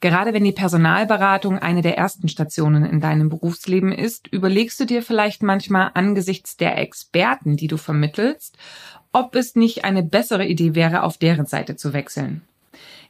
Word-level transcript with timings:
Gerade 0.00 0.32
wenn 0.32 0.44
die 0.44 0.52
Personalberatung 0.52 1.58
eine 1.58 1.82
der 1.82 1.98
ersten 1.98 2.28
Stationen 2.28 2.84
in 2.84 3.00
deinem 3.00 3.28
Berufsleben 3.28 3.92
ist, 3.92 4.28
überlegst 4.28 4.80
du 4.80 4.86
dir 4.86 5.02
vielleicht 5.02 5.42
manchmal 5.42 5.90
angesichts 5.92 6.56
der 6.56 6.78
Experten, 6.78 7.56
die 7.56 7.68
du 7.68 7.76
vermittelst, 7.76 8.56
ob 9.12 9.34
es 9.34 9.56
nicht 9.56 9.84
eine 9.84 10.02
bessere 10.02 10.46
Idee 10.46 10.74
wäre, 10.74 11.02
auf 11.02 11.18
deren 11.18 11.44
Seite 11.44 11.76
zu 11.76 11.92
wechseln. 11.92 12.42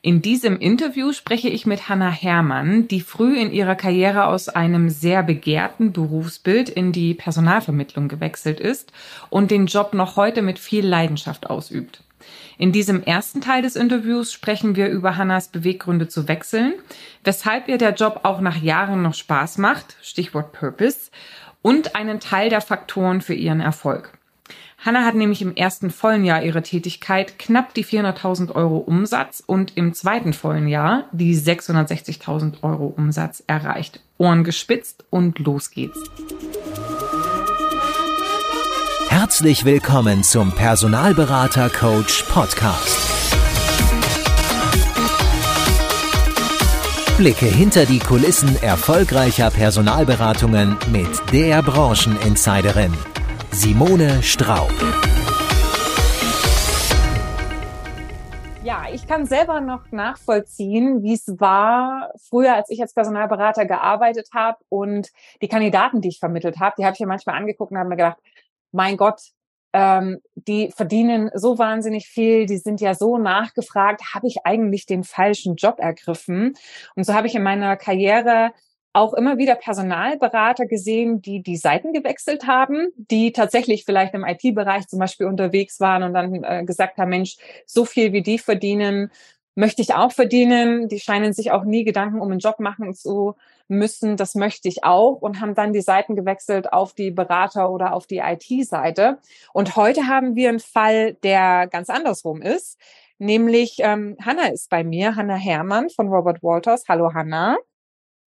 In 0.03 0.23
diesem 0.23 0.59
Interview 0.59 1.13
spreche 1.13 1.51
ich 1.51 1.67
mit 1.67 1.91
Hannah 1.91 2.11
Herrmann, 2.11 2.89
die 2.89 3.03
früh 3.03 3.39
in 3.39 3.53
ihrer 3.53 3.75
Karriere 3.75 4.27
aus 4.27 4.49
einem 4.49 4.89
sehr 4.89 5.23
begehrten 5.23 5.93
Berufsbild 5.93 6.71
in 6.71 6.91
die 6.91 7.13
Personalvermittlung 7.13 8.09
gewechselt 8.09 8.61
ist 8.61 8.93
und 9.29 9.51
den 9.51 9.67
Job 9.67 9.93
noch 9.93 10.17
heute 10.17 10.41
mit 10.41 10.59
viel 10.59 10.87
Leidenschaft 10.87 11.51
ausübt. 11.51 12.03
In 12.59 12.73
diesem 12.73 13.03
ersten 13.03 13.41
Teil 13.41 13.63
des 13.63 13.77
Interviews 13.77 14.33
sprechen 14.33 14.77
wir 14.77 14.89
über 14.89 15.17
Hannas 15.17 15.49
Beweggründe 15.49 16.09
zu 16.09 16.29
wechseln, 16.29 16.75
weshalb 17.25 17.69
ihr 17.69 17.79
der 17.79 17.95
Job 17.95 18.21
auch 18.25 18.41
nach 18.41 18.61
Jahren 18.61 19.03
noch 19.03 19.15
Spaß 19.15 19.59
macht, 19.59 19.97
Stichwort 20.03 20.53
Purpose, 20.53 21.11
und 21.63 21.95
einen 21.95 22.21
Teil 22.21 22.51
der 22.51 22.61
Faktoren 22.61 23.21
für 23.21 23.35
ihren 23.35 23.61
Erfolg. 23.61 24.19
Hanna 24.83 25.05
hat 25.05 25.15
nämlich 25.15 25.43
im 25.43 25.55
ersten 25.55 25.91
vollen 25.91 26.25
Jahr 26.25 26.43
ihrer 26.43 26.63
Tätigkeit 26.63 27.39
knapp 27.39 27.75
die 27.75 27.85
400.000 27.85 28.55
Euro 28.55 28.79
Umsatz 28.79 29.43
und 29.47 29.77
im 29.77 29.93
zweiten 29.93 30.33
vollen 30.33 30.69
Jahr 30.69 31.05
die 31.13 31.37
660.000 31.37 32.63
Euro 32.63 32.87
Umsatz 32.87 33.45
erreicht. 33.47 34.01
Ohren 34.17 34.43
gespitzt 34.43 35.05
und 35.11 35.39
los 35.39 35.71
geht's. 35.71 35.99
Herzlich 39.31 39.65
willkommen 39.65 40.25
zum 40.25 40.53
Personalberater 40.53 41.71
Coach 41.71 42.25
Podcast. 42.25 43.33
Blicke 47.17 47.47
hinter 47.47 47.87
die 47.87 48.01
Kulissen 48.01 48.61
erfolgreicher 48.61 49.53
Personalberatungen 49.53 50.77
mit 50.91 51.09
der 51.33 51.63
Brancheninsiderin 51.63 52.93
Simone 53.53 54.21
Straub. 54.25 54.73
Ja, 58.65 58.87
ich 58.93 59.07
kann 59.07 59.27
selber 59.27 59.61
noch 59.61 59.91
nachvollziehen, 59.91 61.03
wie 61.03 61.15
es 61.15 61.41
war 61.41 62.11
früher, 62.29 62.57
als 62.57 62.69
ich 62.69 62.83
als 62.83 62.95
Personalberater 62.95 63.65
gearbeitet 63.65 64.29
habe 64.35 64.59
und 64.69 65.09
die 65.41 65.49
Kandidaten, 65.49 66.01
die 66.01 66.09
ich 66.09 66.19
vermittelt 66.19 66.59
habe, 66.59 66.75
die 66.77 66.85
habe 66.85 66.95
ich 66.95 67.01
mir 67.01 67.07
manchmal 67.07 67.37
angeguckt 67.37 67.71
und 67.71 67.79
habe 67.79 67.89
mir 67.89 67.97
gedacht, 67.97 68.19
mein 68.73 68.97
Gott, 68.97 69.21
ähm, 69.73 70.19
die 70.35 70.73
verdienen 70.75 71.31
so 71.35 71.59
wahnsinnig 71.59 72.09
viel, 72.09 72.47
die 72.47 72.59
sind 72.59 72.81
ja 72.81 72.95
so 72.95 73.19
nachgefragt, 73.19 74.15
habe 74.15 74.27
ich 74.27 74.45
eigentlich 74.45 74.87
den 74.87 75.05
falschen 75.05 75.57
Job 75.57 75.79
ergriffen? 75.79 76.55
Und 76.97 77.05
so 77.05 77.15
habe 77.15 77.27
ich 77.27 77.35
in 77.35 77.43
meiner 77.43 77.77
Karriere 77.77 78.53
auch 78.93 79.15
immer 79.15 79.39
wieder 79.39 79.55
Personalberater 79.55 80.67
gesehen, 80.67 81.23
die 81.23 81.43
die 81.43 81.57
Seiten 81.57 81.93
gewechselt 81.93 82.47
haben, 82.47 82.89
die 82.97 83.33
tatsächlich 83.33 83.85
vielleicht 83.85 84.15
im 84.15 84.25
IT-Bereich 84.25 84.89
zum 84.89 84.99
Beispiel 84.99 85.27
unterwegs 85.27 85.79
waren 85.79 86.03
und 86.03 86.15
dann 86.15 86.43
äh, 86.43 86.65
gesagt 86.65 86.99
haben, 86.99 87.11
Mensch, 87.11 87.37
so 87.67 87.85
viel 87.85 88.13
wie 88.13 88.23
die 88.23 88.39
verdienen, 88.39 89.13
möchte 89.61 89.83
ich 89.83 89.95
auch 89.95 90.11
verdienen. 90.11 90.89
Die 90.89 90.99
scheinen 90.99 91.33
sich 91.33 91.53
auch 91.53 91.65
nie 91.65 91.85
Gedanken 91.85 92.21
um 92.21 92.31
einen 92.31 92.41
Job 92.41 92.59
machen 92.59 92.95
zu 92.95 93.37
müssen. 93.69 94.17
Das 94.17 94.35
möchte 94.35 94.69
ich 94.69 94.83
auch 94.83 95.21
und 95.21 95.41
haben 95.41 95.55
dann 95.55 95.73
die 95.73 95.83
Seiten 95.83 96.17
gewechselt 96.17 96.73
auf 96.73 96.95
die 96.95 97.13
Berater 97.13 97.71
oder 97.71 97.93
auf 97.93 98.07
die 98.07 98.19
IT-Seite. 98.19 99.19
Und 99.53 99.77
heute 99.77 100.09
haben 100.09 100.35
wir 100.35 100.49
einen 100.49 100.61
Fall, 100.61 101.15
der 101.23 101.69
ganz 101.69 101.91
andersrum 101.91 102.43
ist. 102.43 102.79
Nämlich 103.19 103.77
ähm, 103.81 104.17
Hanna 104.21 104.49
ist 104.49 104.71
bei 104.71 104.83
mir, 104.83 105.15
Hanna 105.15 105.37
Herrmann 105.37 105.91
von 105.91 106.09
Robert 106.09 106.43
Walters. 106.43 106.85
Hallo 106.89 107.13
Hanna. 107.13 107.57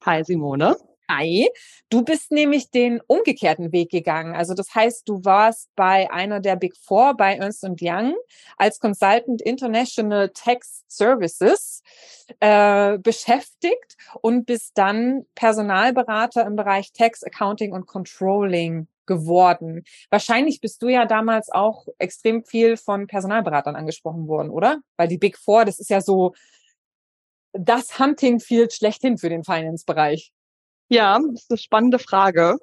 Hi 0.06 0.24
Simone. 0.24 0.78
Hi. 1.10 1.50
Du 1.90 2.04
bist 2.04 2.32
nämlich 2.32 2.72
den 2.72 3.02
umgekehrten 3.08 3.72
Weg 3.72 3.92
gegangen. 3.92 4.36
Also 4.36 4.54
das 4.54 4.74
heißt, 4.74 5.08
du 5.08 5.24
warst 5.26 5.70
bei 5.76 6.10
einer 6.12 6.40
der 6.40 6.56
Big 6.56 6.76
Four, 6.78 7.16
bei 7.16 7.36
Ernst 7.36 7.66
Young, 7.82 8.16
als 8.58 8.80
Consultant 8.80 9.42
International 9.42 10.30
Tax 10.30 10.84
Services 10.88 11.84
äh, 12.40 12.98
beschäftigt 13.00 13.98
und 14.22 14.46
bist 14.46 14.72
dann 14.78 15.26
Personalberater 15.36 16.46
im 16.46 16.56
Bereich 16.56 16.94
Tax, 16.94 17.24
Accounting 17.24 17.74
und 17.74 17.86
Controlling 17.86 18.88
geworden. 19.06 19.84
Wahrscheinlich 20.10 20.62
bist 20.62 20.82
du 20.82 20.88
ja 20.88 21.06
damals 21.06 21.50
auch 21.50 21.88
extrem 21.98 22.46
viel 22.46 22.78
von 22.78 23.08
Personalberatern 23.08 23.76
angesprochen 23.76 24.28
worden, 24.28 24.50
oder? 24.50 24.80
Weil 24.96 25.10
die 25.10 25.18
Big 25.18 25.38
Four, 25.38 25.66
das 25.66 25.80
ist 25.80 25.90
ja 25.90 26.00
so 26.00 26.34
das 27.52 28.00
Hunting 28.00 28.40
Field 28.40 28.74
schlechthin 28.74 29.18
für 29.18 29.30
den 29.30 29.44
Finance-Bereich? 29.44 30.32
Ja, 30.94 31.20
das 31.20 31.42
ist 31.42 31.52
eine 31.52 31.58
spannende 31.58 31.98
Frage. 31.98 32.58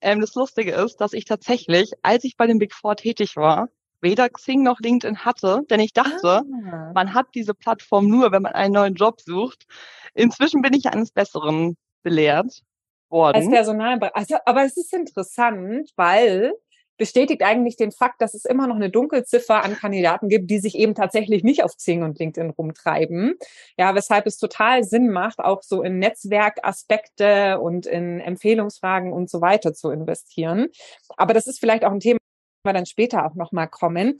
Ähm, 0.00 0.20
das 0.20 0.34
Lustige 0.34 0.72
ist, 0.72 0.96
dass 0.96 1.12
ich 1.12 1.24
tatsächlich, 1.24 1.92
als 2.02 2.24
ich 2.24 2.36
bei 2.36 2.48
den 2.48 2.58
Big 2.58 2.74
Four 2.74 2.96
tätig 2.96 3.36
war, 3.36 3.68
weder 4.00 4.28
Xing 4.28 4.64
noch 4.64 4.80
LinkedIn 4.80 5.24
hatte, 5.24 5.62
denn 5.70 5.78
ich 5.78 5.92
dachte, 5.92 6.42
ah. 6.42 6.92
man 6.94 7.14
hat 7.14 7.26
diese 7.36 7.54
Plattform 7.54 8.08
nur, 8.08 8.32
wenn 8.32 8.42
man 8.42 8.54
einen 8.54 8.74
neuen 8.74 8.94
Job 8.94 9.20
sucht. 9.20 9.66
Inzwischen 10.14 10.62
bin 10.62 10.74
ich 10.74 10.86
eines 10.86 11.12
Besseren 11.12 11.76
belehrt 12.02 12.62
worden. 13.08 13.36
Als 13.36 13.48
Personalberater. 13.48 14.16
Also, 14.16 14.36
aber 14.44 14.64
es 14.64 14.76
ist 14.76 14.92
interessant, 14.92 15.88
weil 15.94 16.54
bestätigt 16.96 17.42
eigentlich 17.42 17.76
den 17.76 17.92
Fakt, 17.92 18.20
dass 18.20 18.34
es 18.34 18.44
immer 18.44 18.66
noch 18.66 18.76
eine 18.76 18.90
Dunkelziffer 18.90 19.62
an 19.64 19.76
Kandidaten 19.76 20.28
gibt, 20.28 20.50
die 20.50 20.58
sich 20.58 20.76
eben 20.76 20.94
tatsächlich 20.94 21.44
nicht 21.44 21.62
auf 21.62 21.76
Xing 21.76 22.02
und 22.02 22.18
LinkedIn 22.18 22.50
rumtreiben. 22.50 23.34
Ja, 23.76 23.94
weshalb 23.94 24.26
es 24.26 24.38
total 24.38 24.84
Sinn 24.84 25.10
macht, 25.10 25.38
auch 25.38 25.62
so 25.62 25.82
in 25.82 25.98
Netzwerkaspekte 25.98 27.60
und 27.60 27.86
in 27.86 28.20
Empfehlungsfragen 28.20 29.12
und 29.12 29.30
so 29.30 29.40
weiter 29.40 29.74
zu 29.74 29.90
investieren. 29.90 30.68
Aber 31.16 31.34
das 31.34 31.46
ist 31.46 31.60
vielleicht 31.60 31.84
auch 31.84 31.92
ein 31.92 32.00
Thema, 32.00 32.18
wir 32.64 32.72
dann 32.72 32.86
später 32.86 33.24
auch 33.24 33.34
nochmal 33.34 33.68
kommen. 33.68 34.18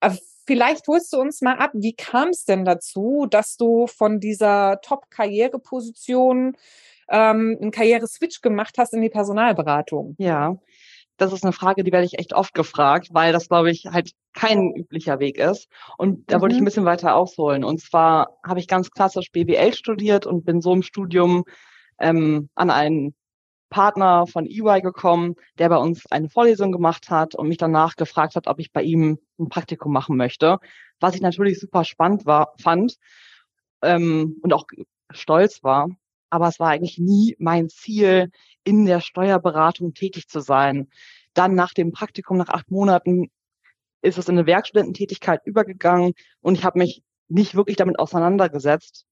Aber 0.00 0.16
vielleicht 0.46 0.88
holst 0.88 1.12
du 1.12 1.20
uns 1.20 1.42
mal 1.42 1.58
ab, 1.58 1.72
wie 1.74 1.94
kam 1.94 2.28
es 2.28 2.44
denn 2.44 2.64
dazu, 2.64 3.26
dass 3.28 3.56
du 3.56 3.86
von 3.86 4.20
dieser 4.20 4.80
Top-Karriereposition 4.80 6.56
ähm, 7.10 7.58
einen 7.60 7.70
Karriereswitch 7.70 8.40
gemacht 8.40 8.76
hast 8.78 8.94
in 8.94 9.02
die 9.02 9.10
Personalberatung? 9.10 10.14
Ja, 10.18 10.56
das 11.18 11.32
ist 11.32 11.44
eine 11.44 11.52
Frage, 11.52 11.84
die 11.84 11.92
werde 11.92 12.06
ich 12.06 12.18
echt 12.18 12.32
oft 12.32 12.54
gefragt, 12.54 13.08
weil 13.12 13.32
das, 13.32 13.48
glaube 13.48 13.70
ich, 13.70 13.86
halt 13.86 14.12
kein 14.32 14.72
üblicher 14.74 15.18
Weg 15.18 15.36
ist. 15.36 15.68
Und 15.98 16.30
da 16.30 16.38
mhm. 16.38 16.42
wollte 16.42 16.54
ich 16.54 16.60
ein 16.60 16.62
mhm. 16.62 16.66
bisschen 16.66 16.84
weiter 16.84 17.14
ausholen. 17.14 17.64
Und 17.64 17.80
zwar 17.80 18.38
habe 18.46 18.60
ich 18.60 18.68
ganz 18.68 18.90
klassisch 18.90 19.30
BWL 19.32 19.74
studiert 19.74 20.26
und 20.26 20.44
bin 20.44 20.60
so 20.60 20.72
im 20.72 20.82
Studium 20.82 21.44
ähm, 21.98 22.48
an 22.54 22.70
einen 22.70 23.14
Partner 23.68 24.26
von 24.26 24.46
EY 24.46 24.80
gekommen, 24.80 25.34
der 25.58 25.68
bei 25.68 25.76
uns 25.76 26.06
eine 26.10 26.30
Vorlesung 26.30 26.72
gemacht 26.72 27.10
hat 27.10 27.34
und 27.34 27.48
mich 27.48 27.58
danach 27.58 27.96
gefragt 27.96 28.34
hat, 28.34 28.46
ob 28.46 28.60
ich 28.60 28.72
bei 28.72 28.82
ihm 28.82 29.18
ein 29.38 29.48
Praktikum 29.48 29.92
machen 29.92 30.16
möchte, 30.16 30.58
was 31.00 31.14
ich 31.14 31.20
natürlich 31.20 31.60
super 31.60 31.84
spannend 31.84 32.24
war, 32.24 32.54
fand 32.60 32.96
ähm, 33.82 34.36
und 34.42 34.52
auch 34.52 34.64
stolz 35.10 35.62
war 35.62 35.88
aber 36.30 36.48
es 36.48 36.60
war 36.60 36.70
eigentlich 36.70 36.98
nie 36.98 37.36
mein 37.38 37.68
Ziel, 37.68 38.30
in 38.64 38.86
der 38.86 39.00
Steuerberatung 39.00 39.94
tätig 39.94 40.28
zu 40.28 40.40
sein. 40.40 40.88
Dann 41.34 41.54
nach 41.54 41.72
dem 41.72 41.92
Praktikum, 41.92 42.36
nach 42.36 42.48
acht 42.48 42.70
Monaten, 42.70 43.30
ist 44.02 44.18
es 44.18 44.28
in 44.28 44.38
eine 44.38 44.46
Werkstudententätigkeit 44.46 45.40
übergegangen 45.44 46.12
und 46.40 46.54
ich 46.54 46.64
habe 46.64 46.78
mich 46.78 47.02
nicht 47.28 47.54
wirklich 47.54 47.76
damit 47.76 47.98
auseinandergesetzt, 47.98 49.04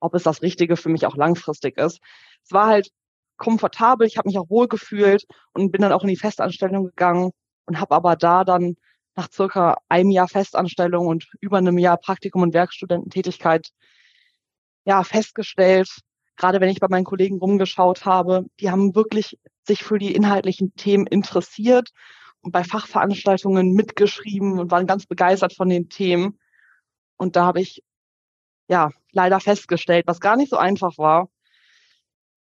ob 0.00 0.14
es 0.14 0.22
das 0.22 0.42
Richtige 0.42 0.76
für 0.76 0.88
mich 0.88 1.06
auch 1.06 1.16
langfristig 1.16 1.76
ist. 1.78 2.00
Es 2.44 2.52
war 2.52 2.66
halt 2.66 2.90
komfortabel, 3.36 4.06
ich 4.06 4.18
habe 4.18 4.28
mich 4.28 4.38
auch 4.38 4.50
wohl 4.50 4.68
gefühlt 4.68 5.26
und 5.52 5.72
bin 5.72 5.82
dann 5.82 5.92
auch 5.92 6.02
in 6.02 6.08
die 6.08 6.16
Festanstellung 6.16 6.86
gegangen 6.86 7.30
und 7.66 7.80
habe 7.80 7.94
aber 7.94 8.16
da 8.16 8.44
dann 8.44 8.76
nach 9.16 9.30
circa 9.30 9.76
einem 9.88 10.10
Jahr 10.10 10.28
Festanstellung 10.28 11.06
und 11.06 11.28
über 11.40 11.58
einem 11.58 11.78
Jahr 11.78 11.96
Praktikum 11.96 12.42
und 12.42 12.54
Werkstudententätigkeit 12.54 13.70
ja 14.84 15.02
festgestellt, 15.04 16.00
gerade 16.40 16.60
wenn 16.60 16.70
ich 16.70 16.80
bei 16.80 16.88
meinen 16.88 17.04
Kollegen 17.04 17.38
rumgeschaut 17.38 18.06
habe, 18.06 18.46
die 18.60 18.70
haben 18.70 18.94
wirklich 18.94 19.38
sich 19.66 19.84
für 19.84 19.98
die 19.98 20.14
inhaltlichen 20.14 20.74
Themen 20.74 21.06
interessiert 21.06 21.90
und 22.40 22.50
bei 22.50 22.64
Fachveranstaltungen 22.64 23.74
mitgeschrieben 23.74 24.58
und 24.58 24.70
waren 24.70 24.86
ganz 24.86 25.04
begeistert 25.04 25.52
von 25.52 25.68
den 25.68 25.90
Themen. 25.90 26.38
Und 27.18 27.36
da 27.36 27.44
habe 27.44 27.60
ich 27.60 27.84
ja 28.68 28.90
leider 29.12 29.38
festgestellt, 29.38 30.06
was 30.06 30.18
gar 30.18 30.36
nicht 30.36 30.48
so 30.48 30.56
einfach 30.56 30.96
war. 30.96 31.28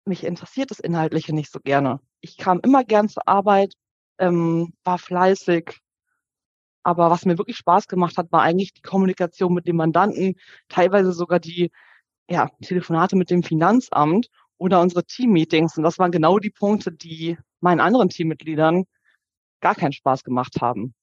Mich 0.06 0.24
interessiert 0.24 0.72
das 0.72 0.80
Inhaltliche 0.80 1.36
nicht 1.36 1.52
so 1.52 1.60
gerne. 1.60 2.00
Ich 2.20 2.38
kam 2.38 2.62
immer 2.62 2.84
gern 2.84 3.10
zur 3.10 3.28
Arbeit, 3.28 3.76
ähm, 4.18 4.74
war 4.84 4.98
fleißig, 4.98 5.80
aber 6.82 7.12
was 7.12 7.26
mir 7.26 7.38
wirklich 7.38 7.58
Spaß 7.58 7.88
gemacht 7.88 8.18
hat, 8.18 8.32
war 8.32 8.42
eigentlich 8.42 8.74
die 8.74 8.82
Kommunikation 8.82 9.54
mit 9.54 9.68
dem 9.68 9.76
Mandanten, 9.76 10.36
teilweise 10.68 11.14
sogar 11.14 11.40
die 11.40 11.70
ja, 12.34 12.50
Telefonate 12.64 13.16
mit 13.16 13.30
dem 13.30 13.44
Finanzamt 13.44 14.28
oder 14.58 14.82
unsere 14.82 15.06
Teammeetings. 15.06 15.78
Und 15.78 15.84
das 15.84 16.00
waren 16.00 16.12
genau 16.12 16.40
die 16.40 16.50
Punkte, 16.50 16.92
die 16.92 17.38
meinen 17.62 17.80
anderen 17.80 18.10
Teammitgliedern 18.10 18.86
gar 19.62 19.76
keinen 19.76 19.94
Spaß 19.94 20.24
gemacht 20.24 20.58
haben. 20.60 20.96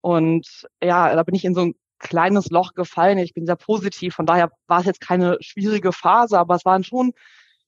Und 0.00 0.66
ja, 0.82 1.14
da 1.14 1.22
bin 1.24 1.34
ich 1.34 1.44
in 1.44 1.54
so 1.54 1.62
ein 1.62 1.74
kleines 1.98 2.50
Loch 2.50 2.74
gefallen. 2.74 3.18
Ich 3.18 3.34
bin 3.34 3.44
sehr 3.44 3.56
positiv, 3.56 4.14
von 4.14 4.26
daher 4.26 4.50
war 4.68 4.80
es 4.80 4.86
jetzt 4.86 5.00
keine 5.00 5.36
schwierige 5.40 5.92
Phase, 5.92 6.38
aber 6.38 6.54
es 6.54 6.64
waren 6.64 6.84
schon 6.84 7.12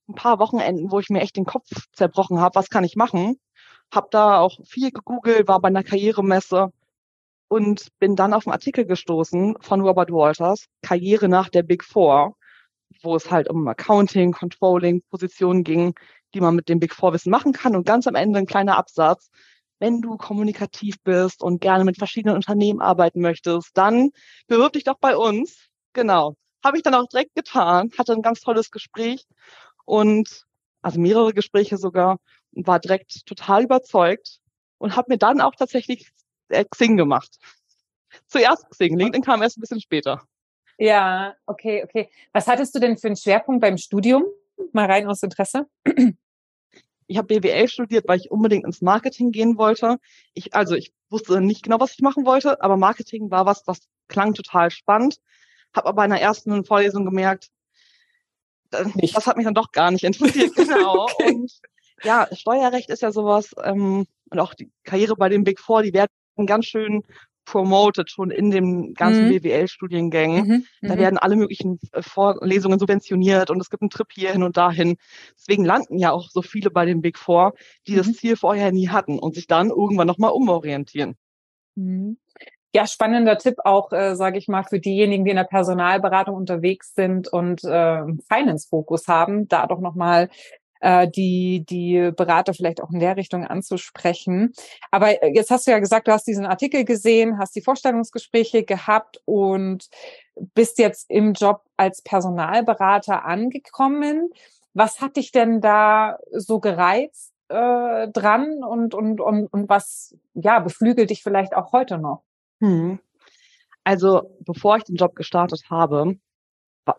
ein 0.08 0.14
paar 0.14 0.38
Wochenenden, 0.38 0.92
wo 0.92 1.00
ich 1.00 1.10
mir 1.10 1.20
echt 1.20 1.36
den 1.36 1.44
Kopf 1.44 1.68
zerbrochen 1.92 2.40
habe, 2.40 2.54
was 2.54 2.70
kann 2.70 2.84
ich 2.84 2.94
machen? 2.96 3.40
Hab 3.92 4.10
da 4.12 4.38
auch 4.38 4.58
viel 4.66 4.92
gegoogelt, 4.92 5.48
war 5.48 5.60
bei 5.60 5.68
einer 5.68 5.82
Karrieremesse 5.82 6.72
und 7.48 7.88
bin 7.98 8.14
dann 8.14 8.34
auf 8.34 8.46
einen 8.46 8.52
Artikel 8.52 8.86
gestoßen 8.86 9.56
von 9.60 9.80
Robert 9.80 10.12
Walters, 10.12 10.66
Karriere 10.82 11.28
nach 11.28 11.48
der 11.48 11.64
Big 11.64 11.84
Four, 11.84 12.37
wo 13.02 13.16
es 13.16 13.30
halt 13.30 13.48
um 13.48 13.66
Accounting, 13.68 14.32
Controlling, 14.32 15.02
Positionen 15.10 15.64
ging, 15.64 15.94
die 16.34 16.40
man 16.40 16.54
mit 16.54 16.68
dem 16.68 16.80
Big 16.80 16.94
Four 16.94 17.12
Wissen 17.12 17.30
machen 17.30 17.52
kann 17.52 17.76
und 17.76 17.86
ganz 17.86 18.06
am 18.06 18.14
Ende 18.14 18.38
ein 18.38 18.46
kleiner 18.46 18.76
Absatz. 18.76 19.30
Wenn 19.78 20.00
du 20.02 20.16
kommunikativ 20.16 20.96
bist 21.04 21.42
und 21.42 21.60
gerne 21.60 21.84
mit 21.84 21.98
verschiedenen 21.98 22.34
Unternehmen 22.34 22.80
arbeiten 22.80 23.20
möchtest, 23.20 23.70
dann 23.74 24.10
bewirb 24.48 24.72
dich 24.72 24.84
doch 24.84 24.98
bei 24.98 25.16
uns. 25.16 25.68
Genau. 25.92 26.36
Habe 26.64 26.76
ich 26.76 26.82
dann 26.82 26.94
auch 26.94 27.06
direkt 27.06 27.34
getan, 27.36 27.90
hatte 27.96 28.12
ein 28.12 28.22
ganz 28.22 28.40
tolles 28.40 28.70
Gespräch 28.70 29.24
und 29.84 30.44
also 30.82 30.98
mehrere 31.00 31.32
Gespräche 31.32 31.76
sogar 31.76 32.18
und 32.52 32.66
war 32.66 32.80
direkt 32.80 33.24
total 33.26 33.64
überzeugt 33.64 34.40
und 34.78 34.96
habe 34.96 35.12
mir 35.12 35.18
dann 35.18 35.40
auch 35.40 35.54
tatsächlich 35.54 36.10
Xing 36.70 36.96
gemacht. 36.96 37.38
Zuerst 38.26 38.68
Xing, 38.70 38.98
LinkedIn 38.98 39.22
kam 39.22 39.42
erst 39.42 39.58
ein 39.58 39.60
bisschen 39.60 39.80
später. 39.80 40.26
Ja, 40.78 41.34
okay, 41.46 41.82
okay. 41.82 42.08
Was 42.32 42.46
hattest 42.46 42.74
du 42.74 42.78
denn 42.78 42.96
für 42.96 43.08
einen 43.08 43.16
Schwerpunkt 43.16 43.60
beim 43.60 43.78
Studium? 43.78 44.24
Mal 44.72 44.86
rein 44.86 45.06
aus 45.06 45.22
Interesse. 45.22 45.66
Ich 47.10 47.16
habe 47.16 47.40
BWL 47.40 47.68
studiert, 47.68 48.06
weil 48.06 48.20
ich 48.20 48.30
unbedingt 48.30 48.64
ins 48.64 48.80
Marketing 48.82 49.32
gehen 49.32 49.56
wollte. 49.56 49.98
Ich, 50.34 50.54
also 50.54 50.74
ich 50.74 50.92
wusste 51.10 51.40
nicht 51.40 51.62
genau, 51.62 51.80
was 51.80 51.94
ich 51.94 52.00
machen 52.00 52.26
wollte, 52.26 52.62
aber 52.62 52.76
Marketing 52.76 53.30
war 53.30 53.46
was, 53.46 53.64
das 53.64 53.80
klang 54.08 54.34
total 54.34 54.70
spannend. 54.70 55.16
Habe 55.74 55.88
aber 55.88 56.04
in 56.04 56.10
der 56.10 56.20
ersten 56.20 56.64
Vorlesung 56.64 57.04
gemerkt, 57.04 57.50
nicht. 58.94 59.16
das 59.16 59.26
hat 59.26 59.36
mich 59.36 59.46
dann 59.46 59.54
doch 59.54 59.72
gar 59.72 59.90
nicht 59.90 60.04
interessiert. 60.04 60.52
Genau. 60.56 61.04
okay. 61.04 61.32
Und 61.34 61.52
ja, 62.02 62.28
Steuerrecht 62.32 62.90
ist 62.90 63.02
ja 63.02 63.10
sowas 63.10 63.54
ähm, 63.64 64.06
und 64.30 64.38
auch 64.38 64.54
die 64.54 64.70
Karriere 64.84 65.16
bei 65.16 65.28
den 65.28 65.44
Big 65.44 65.58
Four, 65.58 65.82
die 65.82 65.92
werden 65.92 66.10
ganz 66.46 66.66
schön 66.66 67.04
promoted 67.50 68.10
schon 68.10 68.30
in 68.30 68.50
den 68.50 68.92
ganzen 68.94 69.26
mhm. 69.26 69.40
BWL-Studiengängen. 69.40 70.46
Mhm. 70.46 70.64
Da 70.82 70.94
mhm. 70.94 70.98
werden 70.98 71.18
alle 71.18 71.36
möglichen 71.36 71.78
äh, 71.92 72.02
Vorlesungen 72.02 72.78
subventioniert 72.78 73.50
und 73.50 73.60
es 73.60 73.70
gibt 73.70 73.82
einen 73.82 73.90
Trip 73.90 74.08
hier 74.12 74.32
hin 74.32 74.42
und 74.42 74.56
dahin. 74.56 74.96
Deswegen 75.36 75.64
landen 75.64 75.98
ja 75.98 76.12
auch 76.12 76.28
so 76.30 76.42
viele 76.42 76.70
bei 76.70 76.84
den 76.84 77.00
Big 77.00 77.18
Four, 77.18 77.54
die 77.86 77.96
das 77.96 78.08
mhm. 78.08 78.14
Ziel 78.14 78.36
vorher 78.36 78.70
nie 78.70 78.88
hatten 78.88 79.18
und 79.18 79.34
sich 79.34 79.46
dann 79.46 79.70
irgendwann 79.70 80.06
nochmal 80.06 80.32
umorientieren. 80.32 81.16
Mhm. 81.74 82.18
Ja, 82.74 82.86
spannender 82.86 83.38
Tipp 83.38 83.56
auch, 83.64 83.92
äh, 83.92 84.14
sage 84.14 84.36
ich 84.36 84.46
mal, 84.46 84.62
für 84.62 84.78
diejenigen, 84.78 85.24
die 85.24 85.30
in 85.30 85.38
der 85.38 85.44
Personalberatung 85.44 86.34
unterwegs 86.34 86.94
sind 86.94 87.26
und 87.26 87.64
äh, 87.64 88.02
Finance-Fokus 88.28 89.08
haben, 89.08 89.48
da 89.48 89.66
doch 89.66 89.80
nochmal 89.80 90.28
äh, 90.80 91.08
die, 91.08 91.64
die 91.68 92.10
Berater 92.16 92.54
vielleicht 92.54 92.82
auch 92.82 92.90
in 92.90 93.00
der 93.00 93.16
Richtung 93.16 93.46
anzusprechen. 93.46 94.52
Aber 94.90 95.22
äh, 95.22 95.32
jetzt 95.34 95.50
hast 95.50 95.66
du 95.66 95.70
ja 95.70 95.78
gesagt, 95.78 96.08
du 96.08 96.12
hast 96.12 96.26
diesen 96.26 96.46
Artikel 96.46 96.84
gesehen, 96.84 97.38
hast 97.38 97.54
die 97.56 97.62
Vorstellungsgespräche 97.62 98.64
gehabt 98.64 99.20
und 99.24 99.88
bist 100.54 100.78
jetzt 100.78 101.10
im 101.10 101.32
Job 101.32 101.62
als 101.76 102.02
Personalberater 102.02 103.24
angekommen. 103.24 104.30
Was 104.74 105.00
hat 105.00 105.16
dich 105.16 105.32
denn 105.32 105.60
da 105.60 106.18
so 106.32 106.60
gereizt 106.60 107.32
äh, 107.48 108.08
dran 108.08 108.62
und, 108.62 108.94
und, 108.94 109.20
und, 109.20 109.46
und 109.46 109.68
was 109.68 110.16
ja, 110.34 110.60
beflügelt 110.60 111.10
dich 111.10 111.22
vielleicht 111.22 111.54
auch 111.54 111.72
heute 111.72 111.98
noch? 111.98 112.22
Hm. 112.60 112.98
Also 113.84 114.36
bevor 114.40 114.76
ich 114.76 114.84
den 114.84 114.96
Job 114.96 115.16
gestartet 115.16 115.62
habe, 115.70 116.18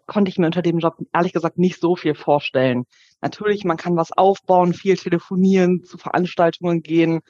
konnte 0.08 0.30
ich 0.30 0.38
mir 0.38 0.46
unter 0.46 0.62
dem 0.62 0.80
Job 0.80 0.98
ehrlich 1.14 1.34
gesagt 1.34 1.58
nicht 1.58 1.80
so 1.80 1.96
viel 1.96 2.16
vorstellen. 2.16 2.86
Natürlich, 3.22 3.64
man 3.64 3.78
kann 3.78 3.96
was 3.96 4.12
aufbauen, 4.12 4.74
viel 4.74 4.98
telefonieren, 4.98 5.84
zu 5.84 5.98
Veranstaltungen 5.98 6.82
gehen. 6.82 7.22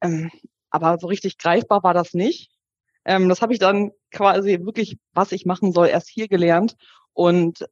Ähm, 0.00 0.30
aber 0.70 0.98
so 0.98 1.06
richtig 1.06 1.38
greifbar 1.38 1.82
war 1.82 1.94
das 1.94 2.14
nicht. 2.14 2.50
Ähm, 3.04 3.28
das 3.28 3.42
habe 3.42 3.52
ich 3.52 3.58
dann 3.58 3.90
quasi 4.10 4.60
wirklich, 4.62 4.98
was 5.12 5.32
ich 5.32 5.46
machen 5.46 5.72
soll, 5.72 5.88
erst 5.88 6.08
hier 6.08 6.28
gelernt. 6.28 6.76
Und 7.12 7.66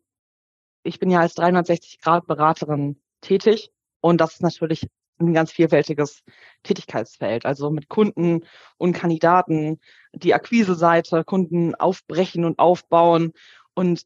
ich 0.82 0.98
bin 0.98 1.10
ja 1.10 1.20
als 1.20 1.36
360-Grad-Beraterin 1.36 3.00
tätig. 3.20 3.70
Und 4.00 4.20
das 4.20 4.34
ist 4.34 4.42
natürlich 4.42 4.88
ein 5.20 5.34
ganz 5.34 5.52
vielfältiges 5.52 6.22
Tätigkeitsfeld. 6.62 7.44
Also 7.46 7.70
mit 7.70 7.88
Kunden 7.88 8.44
und 8.78 8.92
Kandidaten, 8.92 9.80
die 10.12 10.34
Akquise-Seite, 10.34 11.24
Kunden 11.24 11.74
aufbrechen 11.74 12.44
und 12.44 12.58
aufbauen 12.58 13.32
und 13.74 14.02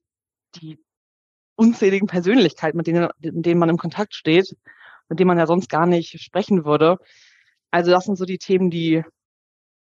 die 0.56 0.78
unzähligen 1.56 2.08
Persönlichkeiten, 2.08 2.76
mit 2.76 2.86
denen, 2.86 3.08
mit 3.20 3.46
denen 3.46 3.60
man 3.60 3.68
im 3.68 3.78
Kontakt 3.78 4.14
steht, 4.14 4.56
mit 5.08 5.18
denen 5.18 5.28
man 5.28 5.38
ja 5.38 5.46
sonst 5.46 5.68
gar 5.68 5.86
nicht 5.86 6.20
sprechen 6.20 6.64
würde. 6.64 6.98
Also 7.70 7.90
das 7.90 8.04
sind 8.04 8.16
so 8.16 8.24
die 8.24 8.38
Themen, 8.38 8.70
die, 8.70 9.02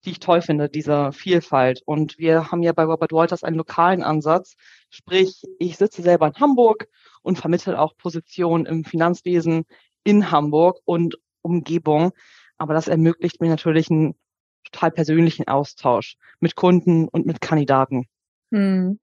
die 0.06 0.12
ich 0.12 0.20
toll 0.20 0.42
finde, 0.42 0.70
diese 0.70 1.12
Vielfalt. 1.12 1.82
Und 1.86 2.18
wir 2.18 2.52
haben 2.52 2.64
ja 2.64 2.74
bei 2.74 2.84
Robert 2.84 3.12
Walters 3.12 3.44
einen 3.44 3.58
lokalen 3.58 4.04
Ansatz. 4.04 4.56
Sprich, 4.90 5.44
ich 5.60 5.78
sitze 5.78 6.02
selber 6.02 6.28
in 6.28 6.36
Hamburg 6.36 6.88
und 7.22 7.38
vermittle 7.38 7.80
auch 7.80 7.96
Positionen 7.98 8.66
im 8.66 8.84
Finanzwesen 8.86 9.66
in 10.04 10.32
Hamburg 10.32 10.80
und 10.86 11.18
Umgebung. 11.42 12.12
Aber 12.58 12.74
das 12.74 12.88
ermöglicht 12.88 13.42
mir 13.42 13.50
natürlich 13.50 13.90
einen 13.90 14.16
total 14.64 14.92
persönlichen 14.92 15.48
Austausch 15.48 16.18
mit 16.40 16.56
Kunden 16.56 17.08
und 17.08 17.26
mit 17.26 17.42
Kandidaten. 17.42 18.08
Hm. 18.52 19.00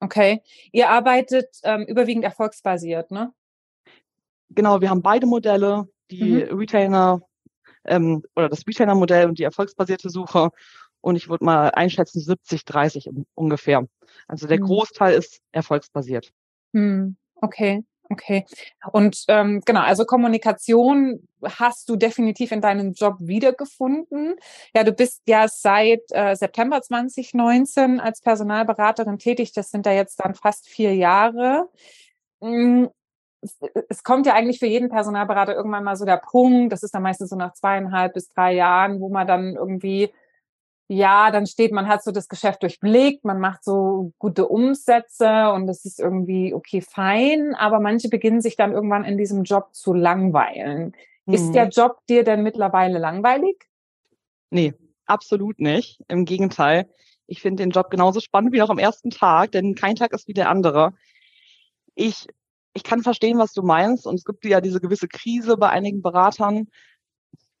Okay. 0.00 0.42
Ihr 0.72 0.90
arbeitet 0.90 1.60
ähm, 1.62 1.82
überwiegend 1.82 2.24
erfolgsbasiert, 2.24 3.10
ne? 3.10 3.32
Genau, 4.50 4.80
wir 4.80 4.90
haben 4.90 5.02
beide 5.02 5.26
Modelle, 5.26 5.88
die 6.10 6.44
mhm. 6.44 6.58
Retainer 6.58 7.22
ähm, 7.84 8.22
oder 8.36 8.48
das 8.48 8.66
Retainer-Modell 8.66 9.28
und 9.28 9.38
die 9.38 9.44
erfolgsbasierte 9.44 10.10
Suche. 10.10 10.50
Und 11.00 11.16
ich 11.16 11.28
würde 11.28 11.44
mal 11.44 11.70
einschätzen, 11.70 12.20
70, 12.20 12.64
30 12.64 13.10
ungefähr. 13.34 13.86
Also 14.26 14.46
der 14.46 14.58
mhm. 14.58 14.64
Großteil 14.64 15.14
ist 15.14 15.40
erfolgsbasiert. 15.52 16.32
Mhm. 16.72 17.16
Okay. 17.36 17.84
Okay. 18.10 18.44
Und 18.92 19.24
ähm, 19.28 19.62
genau, 19.64 19.80
also 19.80 20.04
Kommunikation 20.04 21.26
hast 21.42 21.88
du 21.88 21.96
definitiv 21.96 22.52
in 22.52 22.60
deinem 22.60 22.92
Job 22.92 23.16
wiedergefunden. 23.18 24.36
Ja, 24.74 24.84
du 24.84 24.92
bist 24.92 25.22
ja 25.26 25.48
seit 25.48 26.02
äh, 26.10 26.34
September 26.36 26.82
2019 26.82 28.00
als 28.00 28.20
Personalberaterin 28.20 29.18
tätig. 29.18 29.52
Das 29.52 29.70
sind 29.70 29.86
da 29.86 29.92
jetzt 29.92 30.20
dann 30.22 30.34
fast 30.34 30.68
vier 30.68 30.94
Jahre. 30.94 31.68
Mm, 32.40 32.86
es 33.88 34.02
kommt 34.02 34.26
ja 34.26 34.34
eigentlich 34.34 34.58
für 34.58 34.66
jeden 34.66 34.88
Personalberater 34.88 35.54
irgendwann 35.54 35.84
mal 35.84 35.96
so 35.96 36.04
der 36.04 36.16
Punkt, 36.16 36.72
das 36.72 36.82
ist 36.82 36.94
dann 36.94 37.02
meistens 37.02 37.30
so 37.30 37.36
nach 37.36 37.52
zweieinhalb 37.54 38.14
bis 38.14 38.28
drei 38.28 38.54
Jahren, 38.54 39.00
wo 39.00 39.08
man 39.08 39.26
dann 39.26 39.54
irgendwie 39.56 40.10
ja, 40.88 41.30
dann 41.30 41.46
steht, 41.46 41.72
man 41.72 41.88
hat 41.88 42.04
so 42.04 42.10
das 42.10 42.28
Geschäft 42.28 42.62
durchblickt, 42.62 43.24
man 43.24 43.40
macht 43.40 43.64
so 43.64 44.12
gute 44.18 44.46
Umsätze 44.48 45.50
und 45.52 45.68
es 45.68 45.84
ist 45.84 45.98
irgendwie 45.98 46.52
okay, 46.52 46.82
fein, 46.82 47.54
aber 47.54 47.80
manche 47.80 48.08
beginnen 48.08 48.42
sich 48.42 48.56
dann 48.56 48.72
irgendwann 48.72 49.04
in 49.04 49.16
diesem 49.16 49.44
Job 49.44 49.74
zu 49.74 49.94
langweilen. 49.94 50.94
Mhm. 51.24 51.34
Ist 51.34 51.52
der 51.52 51.68
Job 51.68 52.00
dir 52.08 52.22
denn 52.22 52.42
mittlerweile 52.42 52.98
langweilig? 52.98 53.56
Nee, 54.50 54.74
absolut 55.06 55.58
nicht. 55.58 56.00
Im 56.08 56.26
Gegenteil. 56.26 56.88
Ich 57.26 57.40
finde 57.40 57.62
den 57.62 57.70
Job 57.70 57.90
genauso 57.90 58.20
spannend 58.20 58.52
wie 58.52 58.58
noch 58.58 58.68
am 58.68 58.78
ersten 58.78 59.08
Tag, 59.08 59.52
denn 59.52 59.74
kein 59.74 59.96
Tag 59.96 60.12
ist 60.12 60.28
wie 60.28 60.34
der 60.34 60.50
andere. 60.50 60.92
Ich, 61.94 62.26
ich 62.74 62.84
kann 62.84 63.02
verstehen, 63.02 63.38
was 63.38 63.54
du 63.54 63.62
meinst 63.62 64.06
und 64.06 64.16
es 64.16 64.24
gibt 64.24 64.44
ja 64.44 64.60
diese 64.60 64.80
gewisse 64.80 65.08
Krise 65.08 65.56
bei 65.56 65.70
einigen 65.70 66.02
Beratern, 66.02 66.68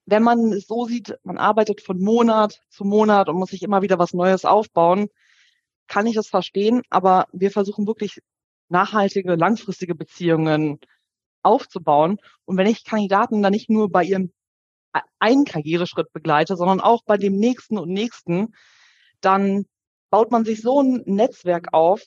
wenn 0.06 0.22
man 0.22 0.52
es 0.52 0.66
so 0.66 0.86
sieht, 0.86 1.18
man 1.22 1.38
arbeitet 1.38 1.80
von 1.80 2.00
Monat 2.00 2.60
zu 2.68 2.84
Monat 2.84 3.28
und 3.28 3.36
muss 3.36 3.50
sich 3.50 3.62
immer 3.62 3.82
wieder 3.82 3.98
was 3.98 4.12
Neues 4.12 4.44
aufbauen, 4.44 5.08
kann 5.86 6.06
ich 6.06 6.14
das 6.14 6.28
verstehen. 6.28 6.82
Aber 6.90 7.26
wir 7.32 7.50
versuchen 7.50 7.86
wirklich 7.86 8.20
nachhaltige, 8.68 9.34
langfristige 9.34 9.94
Beziehungen 9.94 10.78
aufzubauen. 11.42 12.18
Und 12.44 12.56
wenn 12.56 12.66
ich 12.66 12.84
Kandidaten 12.84 13.42
dann 13.42 13.52
nicht 13.52 13.70
nur 13.70 13.90
bei 13.90 14.04
ihrem 14.04 14.32
einen 15.18 15.44
Karriereschritt 15.44 16.12
begleite, 16.12 16.56
sondern 16.56 16.80
auch 16.80 17.02
bei 17.04 17.16
dem 17.16 17.36
nächsten 17.36 17.78
und 17.78 17.90
nächsten, 17.90 18.54
dann 19.20 19.66
baut 20.10 20.30
man 20.30 20.44
sich 20.44 20.62
so 20.62 20.80
ein 20.80 21.02
Netzwerk 21.06 21.68
auf. 21.72 22.04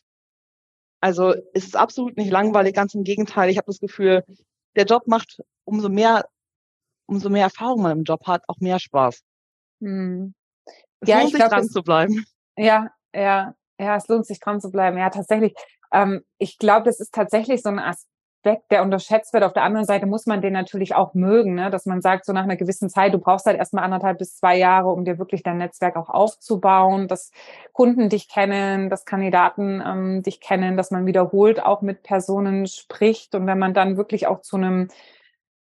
Also 1.02 1.34
es 1.54 1.66
ist 1.66 1.76
absolut 1.76 2.18
nicht 2.18 2.32
langweilig, 2.32 2.74
ganz 2.74 2.94
im 2.94 3.04
Gegenteil. 3.04 3.50
Ich 3.50 3.58
habe 3.58 3.68
das 3.68 3.80
Gefühl, 3.80 4.24
der 4.76 4.86
Job 4.86 5.08
macht 5.08 5.42
umso 5.66 5.90
mehr 5.90 6.26
umso 7.08 7.30
mehr 7.30 7.44
Erfahrung 7.44 7.82
man 7.82 8.00
im 8.00 8.04
Job 8.04 8.28
hat, 8.28 8.44
auch 8.48 8.58
mehr 8.60 8.80
Spaß. 8.80 9.24
Hm. 9.82 10.34
Es 11.00 11.10
ja, 11.10 11.20
lohnt 11.20 11.30
sich 11.30 11.40
glaub, 11.40 11.50
dran 11.50 11.70
zu 11.70 11.82
bleiben. 11.82 12.26
Ja, 12.58 12.90
ja, 13.14 13.54
ja, 13.80 13.96
es 13.96 14.08
lohnt 14.08 14.26
sich 14.26 14.40
dran 14.40 14.60
zu 14.60 14.72
bleiben. 14.72 14.98
Ja, 14.98 15.10
tatsächlich. 15.10 15.54
Ähm, 15.92 16.24
ich 16.38 16.58
glaube, 16.58 16.86
das 16.86 17.00
ist 17.00 17.14
tatsächlich 17.14 17.62
so 17.62 17.70
ein 17.70 17.80
Aspekt, 17.80 18.12
Aspekt, 18.48 18.72
der 18.72 18.84
unterschätzt 18.84 19.34
wird. 19.34 19.44
Auf 19.44 19.54
der 19.54 19.64
anderen 19.64 19.86
Seite 19.86 20.06
muss 20.06 20.26
man 20.26 20.42
den 20.42 20.54
natürlich 20.54 20.96
auch 20.96 21.14
mögen, 21.14 21.56
ne? 21.56 21.70
dass 21.70 21.86
man 21.86 22.02
sagt, 22.02 22.26
so 22.26 22.34
nach 22.34 22.44
einer 22.44 22.56
gewissen 22.56 22.90
Zeit, 22.90 23.14
du 23.14 23.18
brauchst 23.18 23.46
halt 23.46 23.58
erstmal 23.58 23.84
anderthalb 23.84 24.20
bis 24.20 24.38
zwei 24.38 24.58
Jahre, 24.58 24.90
um 24.90 25.04
dir 25.04 25.20
wirklich 25.20 25.44
dein 25.44 25.58
Netzwerk 25.58 25.98
auch 25.98 26.10
aufzubauen, 26.10 27.08
dass 27.08 27.32
Kunden 27.74 28.10
dich 28.10 28.30
kennen, 28.30 28.90
dass 28.90 29.06
Kandidaten 29.06 29.84
ähm, 29.86 30.24
dich 30.24 30.40
kennen, 30.40 30.78
dass 30.78 30.92
man 30.92 31.06
wiederholt 31.06 31.62
auch 31.62 31.82
mit 31.82 32.04
Personen 32.04 32.68
spricht 32.68 33.36
und 33.36 33.48
wenn 33.48 33.60
man 33.60 33.74
dann 33.74 33.98
wirklich 33.98 34.28
auch 34.28 34.42
zu 34.42 34.56
einem 34.56 34.88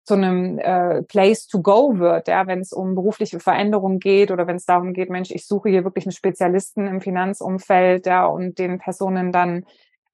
zu 0.07 0.13
einem 0.13 0.57
äh, 0.57 1.03
Place 1.03 1.47
to 1.47 1.61
go 1.61 1.99
wird, 1.99 2.29
ja, 2.29 2.47
wenn 2.47 2.61
es 2.61 2.71
um 2.71 2.95
berufliche 2.95 3.41
Veränderungen 3.41 3.99
geht 3.99 4.31
oder 4.31 4.47
wenn 4.47 4.55
es 4.55 4.65
darum 4.65 4.93
geht, 4.93 5.09
Mensch, 5.09 5.31
ich 5.31 5.45
suche 5.45 5.67
hier 5.67 5.83
wirklich 5.83 6.05
einen 6.05 6.13
Spezialisten 6.13 6.87
im 6.87 7.01
Finanzumfeld, 7.01 8.05
ja, 8.05 8.25
und 8.25 8.57
den 8.57 8.79
Personen 8.79 9.33
dann 9.33 9.65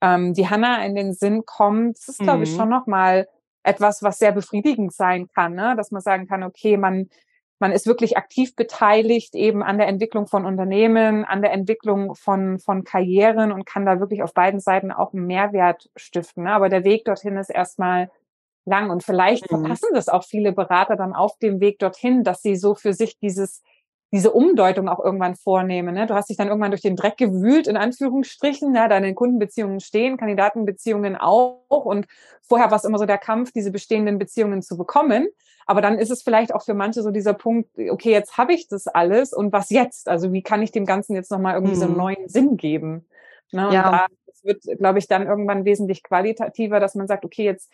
ähm, 0.01 0.33
die 0.33 0.49
Hanna 0.49 0.83
in 0.83 0.95
den 0.95 1.13
Sinn 1.13 1.45
kommt, 1.45 1.99
das 1.99 2.07
ist, 2.07 2.21
mhm. 2.21 2.23
glaube 2.23 2.43
ich, 2.43 2.55
schon 2.55 2.69
nochmal 2.69 3.27
etwas, 3.61 4.01
was 4.01 4.17
sehr 4.17 4.31
befriedigend 4.31 4.93
sein 4.93 5.27
kann, 5.27 5.53
ne? 5.53 5.75
dass 5.77 5.91
man 5.91 6.01
sagen 6.01 6.27
kann, 6.27 6.41
okay, 6.41 6.75
man, 6.75 7.09
man 7.59 7.71
ist 7.71 7.85
wirklich 7.85 8.17
aktiv 8.17 8.55
beteiligt 8.55 9.35
eben 9.35 9.61
an 9.61 9.77
der 9.77 9.87
Entwicklung 9.87 10.25
von 10.25 10.47
Unternehmen, 10.47 11.23
an 11.23 11.43
der 11.43 11.53
Entwicklung 11.53 12.15
von, 12.15 12.57
von 12.57 12.83
Karrieren 12.83 13.51
und 13.51 13.67
kann 13.67 13.85
da 13.85 13.99
wirklich 13.99 14.23
auf 14.23 14.33
beiden 14.33 14.59
Seiten 14.59 14.91
auch 14.91 15.13
einen 15.13 15.27
Mehrwert 15.27 15.91
stiften. 15.95 16.45
Ne? 16.45 16.51
Aber 16.51 16.67
der 16.67 16.83
Weg 16.83 17.05
dorthin 17.05 17.37
ist 17.37 17.51
erstmal 17.51 18.09
lang 18.65 18.89
und 18.89 19.03
vielleicht 19.03 19.51
mhm. 19.51 19.59
verpassen 19.59 19.89
das 19.93 20.09
auch 20.09 20.23
viele 20.23 20.51
Berater 20.51 20.95
dann 20.95 21.13
auf 21.13 21.37
dem 21.39 21.59
Weg 21.59 21.79
dorthin, 21.79 22.23
dass 22.23 22.41
sie 22.41 22.55
so 22.55 22.75
für 22.75 22.93
sich 22.93 23.17
dieses 23.19 23.61
diese 24.13 24.31
Umdeutung 24.31 24.89
auch 24.89 25.03
irgendwann 25.03 25.35
vornehme. 25.35 25.91
Ne? 25.91 26.05
Du 26.05 26.13
hast 26.13 26.29
dich 26.29 26.37
dann 26.37 26.47
irgendwann 26.47 26.69
durch 26.69 26.83
den 26.83 26.95
Dreck 26.95 27.17
gewühlt, 27.17 27.65
in 27.65 27.77
Anführungsstrichen, 27.77 28.75
ja, 28.75 28.87
deine 28.87 29.15
Kundenbeziehungen 29.15 29.79
stehen, 29.79 30.17
Kandidatenbeziehungen 30.17 31.17
auch. 31.17 31.63
Und 31.67 32.05
vorher 32.43 32.69
war 32.69 32.77
es 32.77 32.83
immer 32.83 32.99
so 32.99 33.07
der 33.07 33.17
Kampf, 33.17 33.51
diese 33.53 33.71
bestehenden 33.71 34.19
Beziehungen 34.19 34.61
zu 34.61 34.77
bekommen. 34.77 35.29
Aber 35.65 35.81
dann 35.81 35.97
ist 35.97 36.11
es 36.11 36.21
vielleicht 36.21 36.53
auch 36.53 36.61
für 36.61 36.75
manche 36.75 37.01
so 37.01 37.09
dieser 37.09 37.33
Punkt, 37.33 37.71
okay, 37.89 38.11
jetzt 38.11 38.37
habe 38.37 38.53
ich 38.53 38.67
das 38.67 38.85
alles 38.85 39.33
und 39.33 39.51
was 39.51 39.71
jetzt? 39.71 40.07
Also 40.07 40.31
wie 40.31 40.43
kann 40.43 40.61
ich 40.61 40.71
dem 40.71 40.85
Ganzen 40.85 41.15
jetzt 41.15 41.31
nochmal 41.31 41.55
irgendwie 41.55 41.73
mhm. 41.73 41.79
so 41.79 41.85
einen 41.85 41.97
neuen 41.97 42.29
Sinn 42.29 42.55
geben? 42.55 43.07
Ne? 43.51 43.65
Und 43.67 43.73
ja. 43.73 43.91
da 43.91 44.07
wird, 44.43 44.61
glaube 44.77 44.99
ich, 44.99 45.07
dann 45.07 45.25
irgendwann 45.25 45.65
wesentlich 45.65 46.03
qualitativer, 46.03 46.79
dass 46.79 46.93
man 46.93 47.07
sagt, 47.07 47.25
okay, 47.25 47.45
jetzt, 47.45 47.71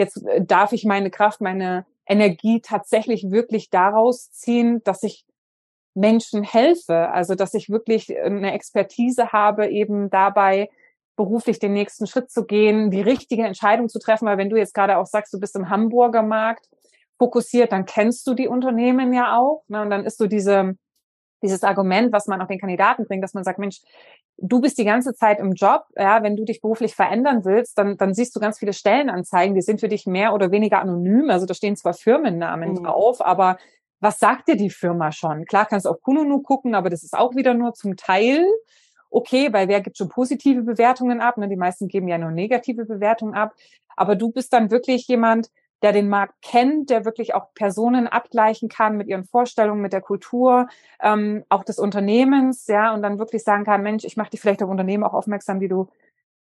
jetzt 0.00 0.24
darf 0.40 0.72
ich 0.72 0.84
meine 0.84 1.10
Kraft, 1.10 1.40
meine 1.40 1.86
Energie 2.06 2.60
tatsächlich 2.60 3.30
wirklich 3.30 3.70
daraus 3.70 4.32
ziehen, 4.32 4.82
dass 4.82 5.04
ich 5.04 5.24
Menschen 5.94 6.42
helfe. 6.42 7.10
Also, 7.10 7.36
dass 7.36 7.54
ich 7.54 7.70
wirklich 7.70 8.10
äh, 8.10 8.22
eine 8.22 8.52
Expertise 8.52 9.32
habe, 9.32 9.68
eben 9.68 10.10
dabei 10.10 10.68
beruflich 11.16 11.58
den 11.58 11.74
nächsten 11.74 12.06
Schritt 12.06 12.30
zu 12.30 12.46
gehen, 12.46 12.90
die 12.90 13.02
richtige 13.02 13.44
Entscheidung 13.44 13.88
zu 13.88 13.98
treffen. 13.98 14.26
Weil 14.26 14.38
wenn 14.38 14.50
du 14.50 14.56
jetzt 14.56 14.74
gerade 14.74 14.98
auch 14.98 15.06
sagst, 15.06 15.32
du 15.32 15.38
bist 15.38 15.54
im 15.54 15.68
Hamburger 15.68 16.22
Markt 16.22 16.68
fokussiert, 17.18 17.72
dann 17.72 17.84
kennst 17.84 18.26
du 18.26 18.34
die 18.34 18.48
Unternehmen 18.48 19.12
ja 19.12 19.38
auch. 19.38 19.62
Ne? 19.68 19.82
Und 19.82 19.90
dann 19.90 20.04
ist 20.06 20.18
so 20.18 20.26
diese, 20.26 20.76
dieses 21.42 21.62
Argument, 21.62 22.12
was 22.12 22.26
man 22.26 22.40
auch 22.40 22.46
den 22.46 22.58
Kandidaten 22.58 23.06
bringt, 23.06 23.24
dass 23.24 23.34
man 23.34 23.44
sagt, 23.44 23.58
Mensch, 23.58 23.80
du 24.36 24.60
bist 24.60 24.78
die 24.78 24.84
ganze 24.84 25.14
Zeit 25.14 25.38
im 25.38 25.52
Job, 25.52 25.84
ja, 25.96 26.22
wenn 26.22 26.36
du 26.36 26.44
dich 26.44 26.60
beruflich 26.60 26.94
verändern 26.94 27.44
willst, 27.44 27.78
dann, 27.78 27.96
dann 27.96 28.14
siehst 28.14 28.34
du 28.36 28.40
ganz 28.40 28.58
viele 28.58 28.72
Stellenanzeigen, 28.72 29.54
die 29.54 29.62
sind 29.62 29.80
für 29.80 29.88
dich 29.88 30.06
mehr 30.06 30.34
oder 30.34 30.50
weniger 30.50 30.80
anonym. 30.80 31.30
Also 31.30 31.46
da 31.46 31.54
stehen 31.54 31.76
zwar 31.76 31.94
Firmennamen 31.94 32.72
mhm. 32.72 32.84
drauf, 32.84 33.20
aber 33.20 33.58
was 34.00 34.18
sagt 34.18 34.48
dir 34.48 34.56
die 34.56 34.70
Firma 34.70 35.12
schon? 35.12 35.44
Klar 35.44 35.66
kannst 35.66 35.86
du 35.86 35.90
auf 35.90 36.00
Kununu 36.00 36.40
gucken, 36.40 36.74
aber 36.74 36.88
das 36.88 37.02
ist 37.02 37.16
auch 37.16 37.34
wieder 37.34 37.54
nur 37.54 37.74
zum 37.74 37.96
Teil 37.96 38.46
okay, 39.10 39.52
weil 39.52 39.68
wer 39.68 39.80
gibt 39.80 39.98
schon 39.98 40.08
positive 40.08 40.62
Bewertungen 40.62 41.20
ab? 41.20 41.36
Ne? 41.36 41.48
Die 41.48 41.56
meisten 41.56 41.88
geben 41.88 42.08
ja 42.08 42.16
nur 42.16 42.30
negative 42.30 42.86
Bewertungen 42.86 43.34
ab. 43.34 43.54
Aber 43.96 44.16
du 44.16 44.30
bist 44.30 44.52
dann 44.52 44.70
wirklich 44.70 45.06
jemand, 45.08 45.50
der 45.82 45.92
den 45.92 46.08
Markt 46.08 46.34
kennt, 46.42 46.90
der 46.90 47.04
wirklich 47.04 47.34
auch 47.34 47.54
Personen 47.54 48.06
abgleichen 48.06 48.68
kann 48.68 48.96
mit 48.96 49.08
ihren 49.08 49.24
Vorstellungen, 49.24 49.80
mit 49.80 49.92
der 49.92 50.02
Kultur, 50.02 50.68
ähm, 51.00 51.44
auch 51.48 51.64
des 51.64 51.78
Unternehmens, 51.78 52.66
ja, 52.66 52.92
und 52.92 53.02
dann 53.02 53.18
wirklich 53.18 53.44
sagen 53.44 53.64
kann, 53.64 53.82
Mensch, 53.82 54.04
ich 54.04 54.16
mache 54.16 54.30
dich 54.30 54.40
vielleicht 54.40 54.62
auf 54.62 54.70
Unternehmen 54.70 55.04
auch 55.04 55.14
aufmerksam, 55.14 55.60
die 55.60 55.68
du 55.68 55.88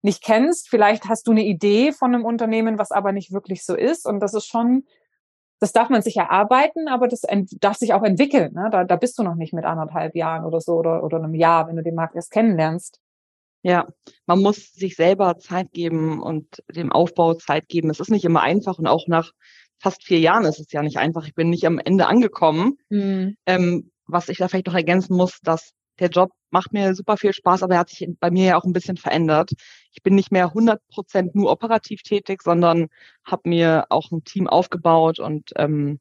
nicht 0.02 0.22
kennst. 0.22 0.68
Vielleicht 0.68 1.08
hast 1.08 1.26
du 1.28 1.30
eine 1.30 1.44
Idee 1.44 1.92
von 1.92 2.14
einem 2.14 2.24
Unternehmen, 2.24 2.78
was 2.78 2.90
aber 2.90 3.12
nicht 3.12 3.32
wirklich 3.32 3.64
so 3.64 3.74
ist. 3.74 4.06
Und 4.06 4.20
das 4.20 4.34
ist 4.34 4.46
schon 4.46 4.84
das 5.62 5.72
darf 5.72 5.90
man 5.90 6.02
sich 6.02 6.16
erarbeiten, 6.16 6.88
aber 6.88 7.06
das 7.06 7.22
darf 7.60 7.76
sich 7.76 7.94
auch 7.94 8.02
entwickeln. 8.02 8.52
Ne? 8.52 8.68
Da, 8.72 8.82
da 8.82 8.96
bist 8.96 9.16
du 9.16 9.22
noch 9.22 9.36
nicht 9.36 9.52
mit 9.52 9.64
anderthalb 9.64 10.16
Jahren 10.16 10.44
oder 10.44 10.60
so 10.60 10.74
oder, 10.74 11.04
oder 11.04 11.18
einem 11.18 11.34
Jahr, 11.34 11.68
wenn 11.68 11.76
du 11.76 11.84
den 11.84 11.94
Markt 11.94 12.16
erst 12.16 12.32
kennenlernst. 12.32 12.98
Ja, 13.62 13.86
man 14.26 14.40
muss 14.40 14.72
sich 14.72 14.96
selber 14.96 15.38
Zeit 15.38 15.72
geben 15.72 16.20
und 16.20 16.62
dem 16.70 16.90
Aufbau 16.90 17.34
Zeit 17.34 17.68
geben. 17.68 17.90
Es 17.90 18.00
ist 18.00 18.10
nicht 18.10 18.24
immer 18.24 18.42
einfach 18.42 18.78
und 18.78 18.86
auch 18.86 19.06
nach 19.06 19.32
fast 19.78 20.04
vier 20.04 20.18
Jahren 20.18 20.44
ist 20.44 20.60
es 20.60 20.72
ja 20.72 20.82
nicht 20.82 20.98
einfach. 20.98 21.26
Ich 21.26 21.34
bin 21.34 21.50
nicht 21.50 21.66
am 21.66 21.78
Ende 21.78 22.06
angekommen. 22.06 22.76
Mhm. 22.88 23.36
Ähm, 23.46 23.90
was 24.06 24.28
ich 24.28 24.38
da 24.38 24.48
vielleicht 24.48 24.66
noch 24.66 24.74
ergänzen 24.74 25.16
muss, 25.16 25.38
dass 25.42 25.72
der 25.98 26.08
Job 26.08 26.32
macht 26.50 26.72
mir 26.72 26.94
super 26.94 27.16
viel 27.16 27.32
Spaß, 27.32 27.62
aber 27.62 27.74
er 27.74 27.80
hat 27.80 27.90
sich 27.90 28.06
bei 28.18 28.30
mir 28.30 28.46
ja 28.46 28.58
auch 28.58 28.64
ein 28.64 28.72
bisschen 28.72 28.96
verändert. 28.96 29.52
Ich 29.92 30.02
bin 30.02 30.14
nicht 30.14 30.32
mehr 30.32 30.46
100 30.46 30.80
Prozent 30.88 31.34
nur 31.34 31.50
operativ 31.50 32.02
tätig, 32.02 32.42
sondern 32.42 32.88
habe 33.24 33.48
mir 33.48 33.86
auch 33.90 34.10
ein 34.10 34.24
Team 34.24 34.48
aufgebaut 34.48 35.18
und 35.18 35.50
ähm, 35.56 36.00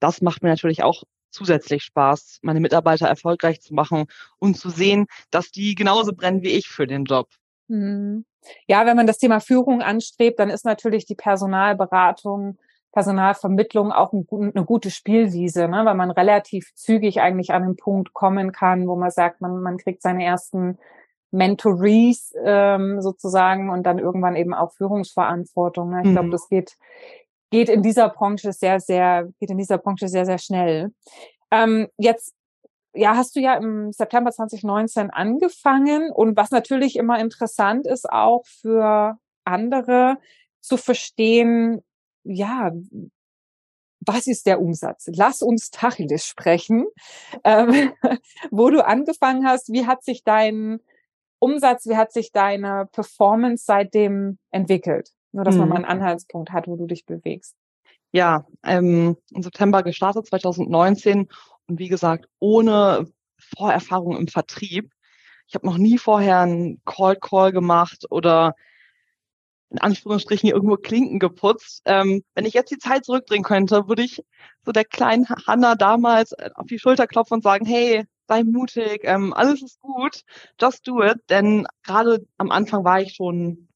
das 0.00 0.22
macht 0.22 0.42
mir 0.42 0.48
natürlich 0.50 0.82
auch 0.82 1.04
zusätzlich 1.30 1.82
Spaß, 1.82 2.40
meine 2.42 2.60
Mitarbeiter 2.60 3.08
erfolgreich 3.08 3.60
zu 3.60 3.74
machen 3.74 4.06
und 4.38 4.56
zu 4.56 4.70
sehen, 4.70 5.06
dass 5.30 5.50
die 5.50 5.74
genauso 5.74 6.12
brennen 6.12 6.42
wie 6.42 6.50
ich 6.50 6.68
für 6.68 6.86
den 6.86 7.04
Job. 7.04 7.28
Mhm. 7.68 8.24
Ja, 8.66 8.86
wenn 8.86 8.96
man 8.96 9.06
das 9.06 9.18
Thema 9.18 9.40
Führung 9.40 9.82
anstrebt, 9.82 10.38
dann 10.38 10.50
ist 10.50 10.64
natürlich 10.64 11.04
die 11.04 11.14
Personalberatung 11.14 12.58
Personalvermittlung 12.92 13.92
auch 13.92 14.12
ein, 14.12 14.26
eine 14.30 14.64
gute 14.64 14.90
Spielwiese, 14.90 15.68
ne? 15.68 15.84
weil 15.84 15.94
man 15.94 16.10
relativ 16.10 16.74
zügig 16.74 17.20
eigentlich 17.20 17.52
an 17.52 17.62
den 17.62 17.76
Punkt 17.76 18.12
kommen 18.12 18.52
kann, 18.52 18.88
wo 18.88 18.96
man 18.96 19.10
sagt, 19.10 19.40
man, 19.40 19.62
man 19.62 19.78
kriegt 19.78 20.02
seine 20.02 20.24
ersten 20.24 20.78
Mentorees 21.30 22.34
ähm, 22.44 23.00
sozusagen 23.00 23.70
und 23.70 23.84
dann 23.84 23.98
irgendwann 23.98 24.34
eben 24.34 24.54
auch 24.54 24.72
Führungsverantwortung. 24.72 25.90
Ne? 25.90 26.00
Ich 26.02 26.08
mhm. 26.08 26.12
glaube, 26.12 26.30
das 26.30 26.48
geht 26.48 26.76
geht 27.50 27.68
in 27.68 27.82
dieser 27.82 28.08
Branche 28.08 28.52
sehr, 28.52 28.80
sehr 28.80 29.28
geht 29.38 29.50
in 29.50 29.58
dieser 29.58 29.78
Branche 29.78 30.08
sehr, 30.08 30.24
sehr 30.24 30.38
schnell. 30.38 30.92
Ähm, 31.50 31.88
jetzt 31.98 32.34
ja, 32.94 33.16
hast 33.16 33.36
du 33.36 33.40
ja 33.40 33.54
im 33.54 33.92
September 33.92 34.30
2019 34.32 35.10
angefangen 35.10 36.10
und 36.10 36.36
was 36.36 36.50
natürlich 36.50 36.96
immer 36.96 37.20
interessant 37.20 37.86
ist 37.86 38.10
auch 38.10 38.44
für 38.46 39.16
andere 39.44 40.18
zu 40.60 40.76
verstehen, 40.76 41.82
ja, 42.24 42.72
was 44.00 44.26
ist 44.26 44.46
der 44.46 44.60
Umsatz? 44.60 45.08
Lass 45.14 45.42
uns 45.42 45.70
Tacheles 45.70 46.24
sprechen. 46.24 46.86
Ähm, 47.44 47.92
wo 48.50 48.70
du 48.70 48.84
angefangen 48.84 49.46
hast, 49.46 49.72
wie 49.72 49.86
hat 49.86 50.02
sich 50.04 50.24
dein 50.24 50.80
Umsatz, 51.38 51.86
wie 51.86 51.96
hat 51.96 52.12
sich 52.12 52.32
deine 52.32 52.88
Performance 52.92 53.64
seitdem 53.66 54.38
entwickelt? 54.50 55.10
Nur, 55.32 55.44
dass 55.44 55.56
man 55.56 55.68
mal 55.68 55.78
mhm. 55.78 55.84
einen 55.84 56.00
Anhaltspunkt 56.00 56.50
hat, 56.52 56.66
wo 56.66 56.76
du 56.76 56.86
dich 56.86 57.06
bewegst. 57.06 57.54
Ja, 58.12 58.46
ähm, 58.64 59.16
im 59.30 59.42
September 59.42 59.82
gestartet, 59.82 60.26
2019 60.26 61.28
und 61.68 61.78
wie 61.78 61.88
gesagt, 61.88 62.28
ohne 62.40 63.06
Vorerfahrung 63.38 64.16
im 64.16 64.26
Vertrieb. 64.26 64.92
Ich 65.46 65.54
habe 65.54 65.66
noch 65.66 65.78
nie 65.78 65.98
vorher 65.98 66.40
einen 66.40 66.80
Call 66.84 67.16
Call 67.16 67.52
gemacht 67.52 68.06
oder 68.10 68.54
in 69.70 69.78
Anführungsstrichen 69.78 70.50
irgendwo 70.50 70.76
Klinken 70.76 71.20
geputzt. 71.20 71.82
Ähm, 71.84 72.24
wenn 72.34 72.44
ich 72.44 72.54
jetzt 72.54 72.70
die 72.70 72.78
Zeit 72.78 73.04
zurückdrehen 73.04 73.44
könnte, 73.44 73.88
würde 73.88 74.02
ich 74.02 74.24
so 74.64 74.72
der 74.72 74.84
kleinen 74.84 75.28
Hanna 75.28 75.76
damals 75.76 76.32
äh, 76.32 76.50
auf 76.54 76.66
die 76.66 76.78
Schulter 76.78 77.06
klopfen 77.06 77.34
und 77.36 77.42
sagen, 77.42 77.64
hey, 77.64 78.04
sei 78.26 78.44
mutig, 78.44 79.02
ähm, 79.04 79.32
alles 79.32 79.62
ist 79.62 79.80
gut, 79.80 80.22
just 80.60 80.86
do 80.86 81.02
it. 81.02 81.18
Denn 81.30 81.66
gerade 81.84 82.26
am 82.36 82.50
Anfang 82.50 82.84
war 82.84 83.00
ich 83.00 83.14
schon 83.14 83.68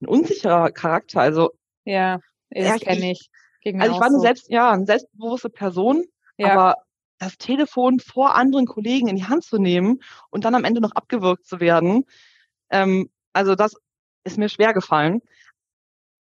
ein 0.00 0.08
unsicherer 0.08 0.70
Charakter. 0.70 1.20
Also 1.20 1.50
ja, 1.84 2.20
das 2.50 2.80
kenne 2.80 3.12
ich. 3.12 3.30
Ging 3.62 3.80
also 3.80 3.94
ich 3.94 4.00
war 4.00 4.06
eine 4.06 4.20
selbst, 4.20 4.50
ja, 4.50 4.70
eine 4.70 4.86
selbstbewusste 4.86 5.50
Person, 5.50 6.04
ja. 6.36 6.52
aber 6.52 6.74
das 7.18 7.38
Telefon 7.38 7.98
vor 7.98 8.34
anderen 8.34 8.66
Kollegen 8.66 9.08
in 9.08 9.16
die 9.16 9.24
Hand 9.24 9.44
zu 9.44 9.58
nehmen 9.58 10.00
und 10.30 10.44
dann 10.44 10.54
am 10.54 10.64
Ende 10.64 10.80
noch 10.80 10.92
abgewürgt 10.92 11.46
zu 11.46 11.60
werden, 11.60 12.04
ähm, 12.70 13.10
also 13.32 13.54
das 13.54 13.74
ist 14.24 14.38
mir 14.38 14.48
schwer 14.48 14.74
gefallen. 14.74 15.20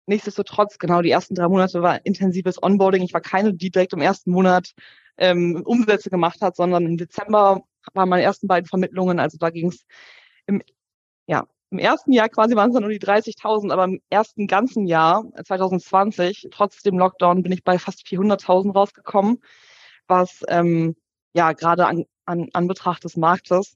Nichtsdestotrotz, 0.07 0.77
genau, 0.77 1.01
die 1.01 1.09
ersten 1.09 1.33
drei 1.33 1.47
Monate 1.47 1.81
war 1.81 2.05
intensives 2.05 2.61
Onboarding. 2.61 3.01
Ich 3.01 3.13
war 3.13 3.21
keine, 3.21 3.53
die 3.53 3.71
direkt 3.71 3.93
im 3.93 4.01
ersten 4.01 4.31
Monat 4.31 4.73
ähm, 5.17 5.63
Umsätze 5.65 6.09
gemacht 6.09 6.41
hat, 6.41 6.55
sondern 6.55 6.85
im 6.85 6.97
Dezember 6.97 7.63
waren 7.93 8.09
meine 8.09 8.21
ersten 8.21 8.47
beiden 8.47 8.67
Vermittlungen. 8.67 9.19
Also 9.19 9.37
da 9.37 9.49
ging 9.49 9.69
es 9.69 9.85
im, 10.45 10.61
ja, 11.27 11.47
im 11.75 11.79
ersten 11.79 12.13
Jahr 12.13 12.29
quasi 12.29 12.55
waren 12.55 12.69
es 12.69 12.73
dann 12.73 12.83
nur 12.83 12.91
die 12.91 12.99
30.000, 12.99 13.71
aber 13.71 13.83
im 13.83 14.01
ersten 14.09 14.47
ganzen 14.47 14.85
Jahr, 14.87 15.25
2020, 15.43 16.47
trotz 16.49 16.81
dem 16.83 16.97
Lockdown, 16.97 17.43
bin 17.43 17.51
ich 17.51 17.65
bei 17.65 17.77
fast 17.77 18.07
400.000 18.07 18.73
rausgekommen, 18.73 19.41
was 20.07 20.41
ähm, 20.47 20.95
ja 21.33 21.51
gerade 21.51 21.85
an, 21.87 22.05
an, 22.25 22.47
an 22.53 22.67
Betracht 22.67 23.03
des 23.03 23.17
Marktes 23.17 23.75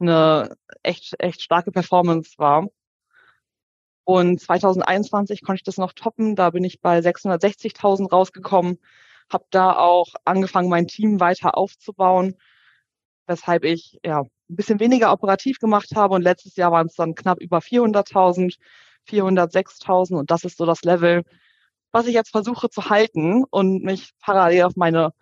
eine 0.00 0.56
echt, 0.82 1.14
echt 1.18 1.42
starke 1.42 1.70
Performance 1.70 2.32
war. 2.38 2.68
Und 4.04 4.40
2021 4.40 5.42
konnte 5.42 5.60
ich 5.60 5.64
das 5.64 5.76
noch 5.76 5.92
toppen. 5.92 6.36
Da 6.36 6.50
bin 6.50 6.64
ich 6.64 6.80
bei 6.80 6.98
660.000 7.00 8.10
rausgekommen, 8.10 8.78
habe 9.30 9.44
da 9.50 9.76
auch 9.76 10.14
angefangen, 10.24 10.70
mein 10.70 10.86
Team 10.86 11.20
weiter 11.20 11.58
aufzubauen, 11.58 12.36
weshalb 13.26 13.64
ich 13.64 13.98
ja 14.02 14.24
ein 14.50 14.56
bisschen 14.56 14.80
weniger 14.80 15.12
operativ 15.12 15.58
gemacht 15.58 15.90
habe. 15.94 16.14
Und 16.14 16.22
letztes 16.22 16.56
Jahr 16.56 16.72
waren 16.72 16.86
es 16.86 16.94
dann 16.94 17.14
knapp 17.14 17.40
über 17.40 17.58
400.000, 17.58 18.56
406.000. 19.08 20.14
Und 20.14 20.30
das 20.30 20.44
ist 20.44 20.58
so 20.58 20.66
das 20.66 20.82
Level, 20.82 21.22
was 21.92 22.06
ich 22.06 22.14
jetzt 22.14 22.30
versuche 22.30 22.68
zu 22.70 22.90
halten 22.90 23.44
und 23.50 23.82
mich 23.82 24.12
parallel 24.20 24.64
auf 24.64 24.76
meine 24.76 25.12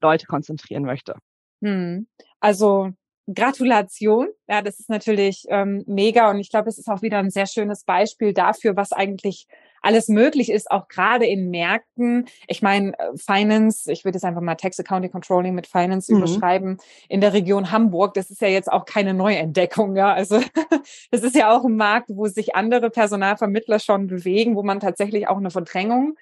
Leute 0.00 0.26
konzentrieren 0.26 0.84
möchte. 0.84 1.14
Hm. 1.62 2.06
Also 2.40 2.90
Gratulation. 3.32 4.28
Ja, 4.48 4.62
das 4.62 4.80
ist 4.80 4.90
natürlich 4.90 5.44
ähm, 5.48 5.82
mega 5.86 6.30
und 6.30 6.38
ich 6.38 6.50
glaube, 6.50 6.68
es 6.68 6.78
ist 6.78 6.88
auch 6.88 7.02
wieder 7.02 7.18
ein 7.18 7.30
sehr 7.30 7.46
schönes 7.46 7.84
Beispiel 7.84 8.32
dafür, 8.34 8.76
was 8.76 8.92
eigentlich 8.92 9.46
alles 9.84 10.08
möglich 10.08 10.50
ist, 10.50 10.70
auch 10.70 10.88
gerade 10.88 11.26
in 11.26 11.50
Märkten. 11.50 12.26
Ich 12.46 12.62
meine, 12.62 12.98
äh, 12.98 13.16
Finance, 13.16 13.90
ich 13.92 14.04
würde 14.04 14.18
es 14.18 14.24
einfach 14.24 14.40
mal 14.40 14.54
Tax 14.54 14.80
Accounting 14.80 15.10
Controlling 15.10 15.54
mit 15.54 15.66
Finance 15.66 16.12
mhm. 16.12 16.18
überschreiben, 16.18 16.78
in 17.08 17.20
der 17.20 17.32
Region 17.32 17.70
Hamburg, 17.70 18.14
das 18.14 18.30
ist 18.30 18.40
ja 18.40 18.48
jetzt 18.48 18.72
auch 18.72 18.84
keine 18.84 19.14
Neuentdeckung, 19.14 19.96
ja. 19.96 20.12
Also 20.12 20.40
das 21.10 21.22
ist 21.22 21.36
ja 21.36 21.54
auch 21.54 21.64
ein 21.64 21.76
Markt, 21.76 22.08
wo 22.10 22.26
sich 22.26 22.54
andere 22.54 22.90
Personalvermittler 22.90 23.78
schon 23.78 24.06
bewegen, 24.06 24.56
wo 24.56 24.62
man 24.62 24.80
tatsächlich 24.80 25.28
auch 25.28 25.36
eine 25.36 25.50
Verdrängung 25.50 26.16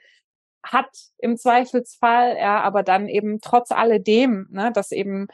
hat 0.65 0.91
im 1.19 1.37
Zweifelsfall, 1.37 2.37
ja, 2.39 2.61
aber 2.61 2.83
dann 2.83 3.09
eben 3.09 3.41
trotz 3.41 3.73
alledem, 3.73 4.47
ne, 4.51 4.71
dass 4.73 4.93
eben 4.93 5.27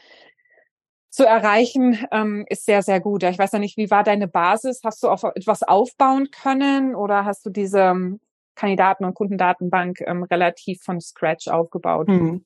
zu 1.18 1.26
erreichen, 1.26 1.98
ähm, 2.12 2.44
ist 2.48 2.64
sehr, 2.64 2.80
sehr 2.80 3.00
gut. 3.00 3.24
Ich 3.24 3.40
weiß 3.40 3.50
ja 3.50 3.58
nicht, 3.58 3.76
wie 3.76 3.90
war 3.90 4.04
deine 4.04 4.28
Basis? 4.28 4.82
Hast 4.84 5.02
du 5.02 5.08
auf 5.08 5.24
etwas 5.24 5.64
aufbauen 5.64 6.30
können 6.30 6.94
oder 6.94 7.24
hast 7.24 7.44
du 7.44 7.50
diese 7.50 7.80
ähm, 7.80 8.20
Kandidaten- 8.54 9.04
und 9.04 9.14
Kundendatenbank 9.14 10.00
ähm, 10.06 10.22
relativ 10.22 10.80
von 10.80 11.00
Scratch 11.00 11.48
aufgebaut? 11.48 12.06
Hm. 12.06 12.44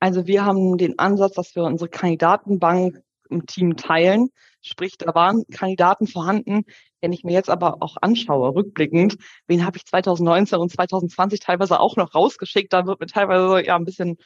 Also 0.00 0.26
wir 0.26 0.46
haben 0.46 0.78
den 0.78 0.98
Ansatz, 0.98 1.34
dass 1.34 1.54
wir 1.54 1.64
unsere 1.64 1.90
Kandidatenbank 1.90 3.02
im 3.28 3.44
Team 3.44 3.76
teilen. 3.76 4.30
Sprich, 4.62 4.96
da 4.96 5.14
waren 5.14 5.44
Kandidaten 5.52 6.06
vorhanden. 6.06 6.64
Wenn 7.02 7.12
ich 7.12 7.24
mir 7.24 7.32
jetzt 7.32 7.50
aber 7.50 7.82
auch 7.82 7.98
anschaue, 8.00 8.54
rückblickend, 8.54 9.18
wen 9.48 9.66
habe 9.66 9.76
ich 9.76 9.84
2019 9.84 10.58
und 10.58 10.72
2020 10.72 11.40
teilweise 11.40 11.78
auch 11.78 11.96
noch 11.96 12.14
rausgeschickt, 12.14 12.72
da 12.72 12.86
wird 12.86 13.00
mir 13.00 13.06
teilweise 13.06 13.66
ja 13.66 13.76
ein 13.76 13.84
bisschen 13.84 14.16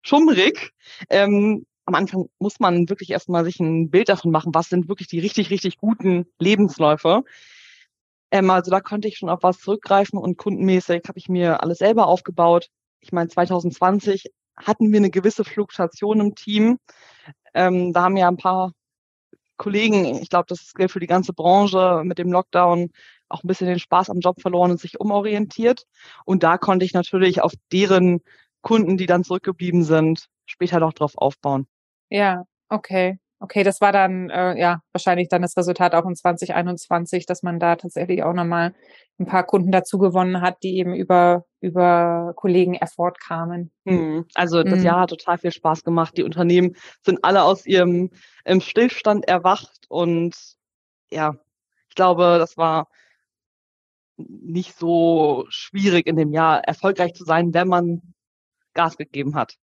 schummrig. 0.00 0.72
Ähm, 1.10 1.66
am 1.86 1.94
Anfang 1.94 2.28
muss 2.38 2.60
man 2.60 2.88
wirklich 2.88 3.10
erstmal 3.10 3.44
sich 3.44 3.60
ein 3.60 3.90
Bild 3.90 4.08
davon 4.08 4.32
machen, 4.32 4.54
was 4.54 4.68
sind 4.68 4.88
wirklich 4.88 5.08
die 5.08 5.20
richtig, 5.20 5.50
richtig 5.50 5.78
guten 5.78 6.26
Lebensläufe. 6.38 7.22
Ähm, 8.30 8.50
also 8.50 8.70
da 8.70 8.80
konnte 8.80 9.08
ich 9.08 9.18
schon 9.18 9.30
auf 9.30 9.42
was 9.42 9.60
zurückgreifen 9.60 10.18
und 10.18 10.36
kundenmäßig 10.36 11.04
habe 11.08 11.18
ich 11.18 11.28
mir 11.28 11.62
alles 11.62 11.78
selber 11.78 12.08
aufgebaut. 12.08 12.68
Ich 13.00 13.12
meine, 13.12 13.28
2020 13.28 14.32
hatten 14.56 14.90
wir 14.92 14.98
eine 14.98 15.10
gewisse 15.10 15.44
Fluktuation 15.44 16.20
im 16.20 16.34
Team. 16.34 16.78
Ähm, 17.54 17.92
da 17.92 18.02
haben 18.02 18.16
ja 18.16 18.28
ein 18.28 18.36
paar 18.36 18.72
Kollegen, 19.56 20.04
ich 20.20 20.28
glaube, 20.28 20.46
das 20.48 20.74
gilt 20.74 20.90
für 20.90 21.00
die 21.00 21.06
ganze 21.06 21.32
Branche 21.32 22.02
mit 22.04 22.18
dem 22.18 22.32
Lockdown, 22.32 22.90
auch 23.28 23.42
ein 23.42 23.48
bisschen 23.48 23.68
den 23.68 23.78
Spaß 23.78 24.10
am 24.10 24.20
Job 24.20 24.40
verloren 24.40 24.72
und 24.72 24.80
sich 24.80 25.00
umorientiert. 25.00 25.86
Und 26.24 26.42
da 26.42 26.58
konnte 26.58 26.84
ich 26.84 26.94
natürlich 26.94 27.42
auf 27.42 27.52
deren 27.72 28.20
Kunden, 28.60 28.96
die 28.96 29.06
dann 29.06 29.24
zurückgeblieben 29.24 29.84
sind, 29.84 30.26
später 30.46 30.80
noch 30.80 30.92
drauf 30.92 31.12
aufbauen. 31.16 31.66
Ja, 32.10 32.44
okay. 32.68 33.18
Okay, 33.38 33.64
das 33.64 33.82
war 33.82 33.92
dann 33.92 34.30
äh, 34.30 34.58
ja 34.58 34.80
wahrscheinlich 34.92 35.28
dann 35.28 35.42
das 35.42 35.56
Resultat 35.58 35.94
auch 35.94 36.06
in 36.06 36.16
2021, 36.16 37.26
dass 37.26 37.42
man 37.42 37.60
da 37.60 37.76
tatsächlich 37.76 38.22
auch 38.22 38.32
nochmal 38.32 38.74
ein 39.18 39.26
paar 39.26 39.44
Kunden 39.44 39.70
dazu 39.70 39.98
gewonnen 39.98 40.40
hat, 40.40 40.62
die 40.62 40.78
eben 40.78 40.94
über 40.94 41.44
über 41.60 42.32
Kollegen 42.36 42.74
Effort 42.74 43.14
kamen. 43.20 43.72
Hm. 43.84 44.24
Also 44.34 44.62
das 44.62 44.78
hm. 44.78 44.84
Jahr 44.84 45.00
hat 45.00 45.10
total 45.10 45.36
viel 45.36 45.52
Spaß 45.52 45.84
gemacht. 45.84 46.16
Die 46.16 46.22
Unternehmen 46.22 46.76
sind 47.02 47.18
alle 47.24 47.42
aus 47.42 47.66
ihrem 47.66 48.10
im 48.44 48.60
Stillstand 48.62 49.28
erwacht 49.28 49.84
und 49.88 50.34
ja, 51.10 51.34
ich 51.90 51.94
glaube, 51.94 52.36
das 52.38 52.56
war 52.56 52.88
nicht 54.16 54.78
so 54.78 55.44
schwierig 55.50 56.06
in 56.06 56.16
dem 56.16 56.32
Jahr 56.32 56.64
erfolgreich 56.64 57.12
zu 57.14 57.24
sein, 57.24 57.52
wenn 57.52 57.68
man 57.68 58.14
Gas 58.72 58.96
gegeben 58.96 59.34
hat. 59.34 59.56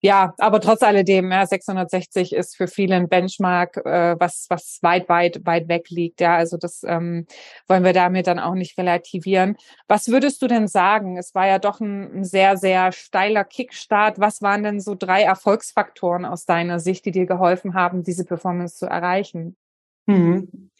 Ja, 0.00 0.34
aber 0.38 0.60
trotz 0.60 0.82
alledem, 0.82 1.30
ja, 1.32 1.46
660 1.46 2.34
ist 2.34 2.56
für 2.56 2.66
viele 2.66 2.96
ein 2.96 3.08
Benchmark, 3.08 3.78
äh, 3.78 4.16
was, 4.18 4.46
was 4.50 4.78
weit, 4.82 5.08
weit, 5.08 5.44
weit 5.46 5.68
weg 5.68 5.88
liegt. 5.90 6.20
Ja, 6.20 6.36
also 6.36 6.56
das 6.56 6.82
ähm, 6.86 7.26
wollen 7.68 7.84
wir 7.84 7.92
damit 7.92 8.26
dann 8.26 8.38
auch 8.38 8.54
nicht 8.54 8.76
relativieren. 8.78 9.56
Was 9.88 10.08
würdest 10.08 10.42
du 10.42 10.46
denn 10.46 10.68
sagen? 10.68 11.16
Es 11.16 11.34
war 11.34 11.46
ja 11.46 11.58
doch 11.58 11.80
ein, 11.80 12.18
ein 12.18 12.24
sehr, 12.24 12.56
sehr 12.56 12.92
steiler 12.92 13.44
Kickstart. 13.44 14.18
Was 14.18 14.42
waren 14.42 14.62
denn 14.62 14.80
so 14.80 14.94
drei 14.94 15.22
Erfolgsfaktoren 15.22 16.24
aus 16.24 16.44
deiner 16.44 16.80
Sicht, 16.80 17.04
die 17.06 17.12
dir 17.12 17.26
geholfen 17.26 17.74
haben, 17.74 18.02
diese 18.02 18.24
Performance 18.24 18.76
zu 18.76 18.86
erreichen? 18.86 19.56
Hm. 20.06 20.70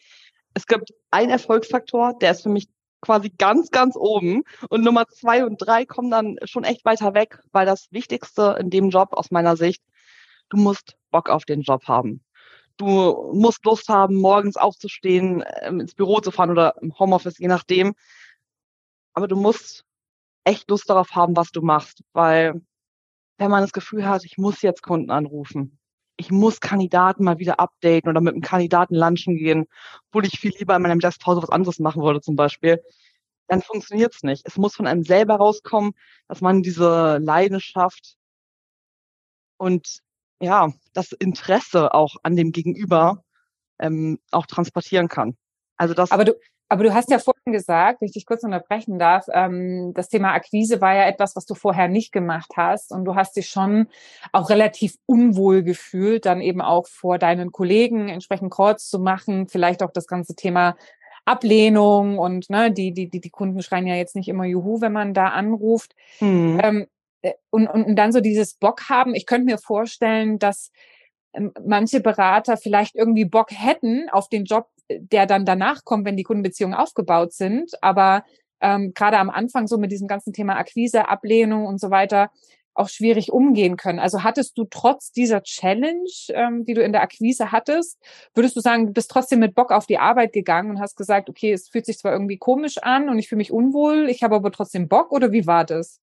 Es 0.53 0.67
gibt 0.67 0.93
einen 1.11 1.31
Erfolgsfaktor, 1.31 2.17
der 2.19 2.31
ist 2.31 2.43
für 2.43 2.49
mich 2.49 2.69
quasi 3.05 3.29
ganz, 3.29 3.69
ganz 3.69 3.95
oben. 3.95 4.43
Und 4.69 4.83
Nummer 4.83 5.07
zwei 5.07 5.45
und 5.45 5.57
drei 5.57 5.85
kommen 5.85 6.09
dann 6.09 6.37
schon 6.43 6.63
echt 6.63 6.83
weiter 6.85 7.13
weg, 7.13 7.39
weil 7.51 7.65
das 7.65 7.87
Wichtigste 7.91 8.57
in 8.59 8.69
dem 8.69 8.89
Job 8.89 9.09
aus 9.13 9.31
meiner 9.31 9.55
Sicht, 9.55 9.83
du 10.49 10.57
musst 10.57 10.95
Bock 11.11 11.29
auf 11.29 11.45
den 11.45 11.61
Job 11.61 11.87
haben. 11.87 12.23
Du 12.77 13.31
musst 13.33 13.63
Lust 13.63 13.87
haben, 13.87 14.15
morgens 14.15 14.57
aufzustehen, 14.57 15.43
ähm, 15.61 15.79
ins 15.79 15.95
Büro 15.95 16.19
zu 16.19 16.31
fahren 16.31 16.51
oder 16.51 16.75
im 16.81 16.97
Homeoffice, 16.97 17.37
je 17.37 17.47
nachdem. 17.47 17.95
Aber 19.13 19.27
du 19.27 19.37
musst 19.37 19.85
echt 20.43 20.69
Lust 20.69 20.89
darauf 20.89 21.15
haben, 21.15 21.37
was 21.37 21.51
du 21.51 21.61
machst, 21.61 22.03
weil 22.11 22.61
wenn 23.37 23.51
man 23.51 23.61
das 23.61 23.71
Gefühl 23.71 24.07
hat, 24.07 24.25
ich 24.25 24.37
muss 24.37 24.61
jetzt 24.61 24.81
Kunden 24.83 25.11
anrufen, 25.11 25.79
ich 26.17 26.31
muss 26.31 26.59
Kandidaten 26.59 27.23
mal 27.23 27.39
wieder 27.39 27.59
updaten 27.59 28.09
oder 28.09 28.21
mit 28.21 28.33
einem 28.33 28.41
Kandidaten 28.41 28.95
lunchen 28.95 29.37
gehen, 29.37 29.65
obwohl 30.07 30.25
ich 30.25 30.39
viel 30.39 30.53
lieber 30.57 30.75
in 30.75 30.81
meiner 30.81 30.95
Mittagspause 30.95 31.41
was 31.41 31.49
anderes 31.49 31.79
machen 31.79 32.01
würde 32.01 32.21
zum 32.21 32.35
Beispiel, 32.35 32.81
dann 33.47 33.61
funktioniert 33.61 34.15
es 34.15 34.23
nicht. 34.23 34.43
Es 34.45 34.57
muss 34.57 34.75
von 34.75 34.87
einem 34.87 35.03
selber 35.03 35.35
rauskommen, 35.35 35.93
dass 36.27 36.41
man 36.41 36.61
diese 36.63 37.17
Leidenschaft 37.21 38.15
und 39.57 39.99
ja, 40.41 40.69
das 40.93 41.11
Interesse 41.11 41.93
auch 41.93 42.15
an 42.23 42.35
dem 42.35 42.51
Gegenüber 42.51 43.23
ähm, 43.79 44.19
auch 44.31 44.45
transportieren 44.45 45.07
kann. 45.07 45.37
Also 45.77 45.93
das. 45.93 46.11
Aber 46.11 46.25
du, 46.25 46.33
aber 46.67 46.83
du 46.83 46.93
hast 46.93 47.11
ja 47.11 47.19
vorhin 47.19 47.53
gesagt, 47.53 48.01
wenn 48.01 48.07
ich 48.07 48.13
dich 48.13 48.25
kurz 48.25 48.43
unterbrechen 48.43 48.97
darf, 48.97 49.25
ähm, 49.31 49.93
das 49.93 50.09
Thema 50.09 50.33
Akquise 50.33 50.81
war 50.81 50.95
ja 50.95 51.07
etwas, 51.07 51.35
was 51.35 51.45
du 51.45 51.53
vorher 51.53 51.87
nicht 51.87 52.11
gemacht 52.11 52.53
hast. 52.55 52.91
Und 52.91 53.05
du 53.05 53.15
hast 53.15 53.35
dich 53.35 53.49
schon 53.49 53.87
auch 54.31 54.49
relativ 54.49 54.95
unwohl 55.05 55.61
gefühlt, 55.61 56.25
dann 56.25 56.41
eben 56.41 56.61
auch 56.61 56.87
vor 56.87 57.19
deinen 57.19 57.51
Kollegen 57.51 58.09
entsprechend 58.09 58.51
Kreuz 58.51 58.89
zu 58.89 58.99
machen, 58.99 59.47
vielleicht 59.47 59.83
auch 59.83 59.91
das 59.91 60.07
ganze 60.07 60.35
Thema 60.35 60.75
Ablehnung 61.25 62.19
und 62.19 62.49
ne, 62.49 62.71
die, 62.71 62.93
die, 62.93 63.09
die, 63.09 63.19
die 63.19 63.29
Kunden 63.29 63.61
schreien 63.61 63.87
ja 63.87 63.95
jetzt 63.95 64.15
nicht 64.15 64.27
immer 64.27 64.45
Juhu, 64.45 64.81
wenn 64.81 64.93
man 64.93 65.13
da 65.13 65.27
anruft. 65.27 65.95
Mhm. 66.19 66.61
Ähm, 66.63 66.87
äh, 67.21 67.33
und, 67.49 67.67
und, 67.67 67.83
und 67.83 67.95
dann 67.95 68.11
so 68.11 68.21
dieses 68.21 68.53
Bock 68.55 68.89
haben. 68.89 69.15
Ich 69.15 69.25
könnte 69.25 69.45
mir 69.45 69.57
vorstellen, 69.57 70.39
dass 70.39 70.71
ähm, 71.33 71.51
manche 71.65 71.99
Berater 71.99 72.57
vielleicht 72.57 72.95
irgendwie 72.95 73.25
Bock 73.25 73.49
hätten 73.51 74.09
auf 74.09 74.29
den 74.29 74.45
Job, 74.45 74.67
der 74.89 75.25
dann 75.25 75.45
danach 75.45 75.83
kommt, 75.83 76.05
wenn 76.05 76.17
die 76.17 76.23
Kundenbeziehungen 76.23 76.75
aufgebaut 76.75 77.33
sind. 77.33 77.71
Aber 77.81 78.23
ähm, 78.61 78.93
gerade 78.93 79.17
am 79.17 79.29
Anfang 79.29 79.67
so 79.67 79.77
mit 79.77 79.91
diesem 79.91 80.07
ganzen 80.07 80.33
Thema 80.33 80.57
Akquise, 80.57 81.09
Ablehnung 81.09 81.65
und 81.65 81.79
so 81.79 81.89
weiter 81.91 82.31
auch 82.75 82.89
schwierig 82.89 83.31
umgehen 83.31 83.77
können. 83.77 83.99
Also 83.99 84.23
hattest 84.23 84.57
du 84.57 84.65
trotz 84.65 85.11
dieser 85.11 85.41
Challenge, 85.43 86.09
ähm, 86.29 86.65
die 86.65 86.73
du 86.73 86.83
in 86.83 86.91
der 86.91 87.01
Akquise 87.01 87.51
hattest, 87.51 87.97
würdest 88.33 88.55
du 88.55 88.59
sagen, 88.59 88.87
du 88.87 88.93
bist 88.93 89.09
trotzdem 89.09 89.39
mit 89.39 89.55
Bock 89.55 89.71
auf 89.71 89.85
die 89.85 89.97
Arbeit 89.97 90.33
gegangen 90.33 90.71
und 90.71 90.79
hast 90.79 90.97
gesagt, 90.97 91.29
okay, 91.29 91.53
es 91.53 91.69
fühlt 91.69 91.85
sich 91.85 91.97
zwar 91.97 92.11
irgendwie 92.11 92.37
komisch 92.37 92.77
an 92.79 93.09
und 93.09 93.17
ich 93.17 93.29
fühle 93.29 93.37
mich 93.37 93.51
unwohl, 93.51 94.09
ich 94.09 94.23
habe 94.23 94.35
aber 94.35 94.51
trotzdem 94.51 94.89
Bock 94.89 95.11
oder 95.11 95.31
wie 95.31 95.47
war 95.47 95.65
das? 95.65 96.01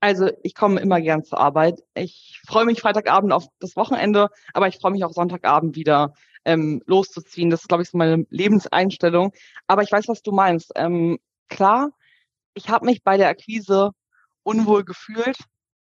Also 0.00 0.30
ich 0.42 0.54
komme 0.54 0.80
immer 0.80 1.00
gern 1.00 1.22
zur 1.24 1.38
Arbeit. 1.38 1.82
Ich 1.94 2.40
freue 2.46 2.64
mich 2.64 2.80
Freitagabend 2.80 3.32
auf 3.32 3.46
das 3.60 3.76
Wochenende, 3.76 4.28
aber 4.52 4.66
ich 4.66 4.78
freue 4.78 4.92
mich 4.92 5.04
auch 5.04 5.12
Sonntagabend 5.12 5.76
wieder 5.76 6.12
ähm, 6.44 6.82
loszuziehen. 6.86 7.50
Das 7.50 7.62
ist, 7.62 7.68
glaube 7.68 7.82
ich, 7.82 7.90
so 7.90 7.98
meine 7.98 8.24
Lebenseinstellung. 8.30 9.32
Aber 9.66 9.82
ich 9.82 9.92
weiß, 9.92 10.08
was 10.08 10.22
du 10.22 10.32
meinst. 10.32 10.72
Ähm, 10.76 11.18
klar, 11.48 11.90
ich 12.54 12.68
habe 12.68 12.86
mich 12.86 13.02
bei 13.02 13.16
der 13.16 13.28
Akquise 13.28 13.90
unwohl 14.42 14.84
gefühlt, 14.84 15.38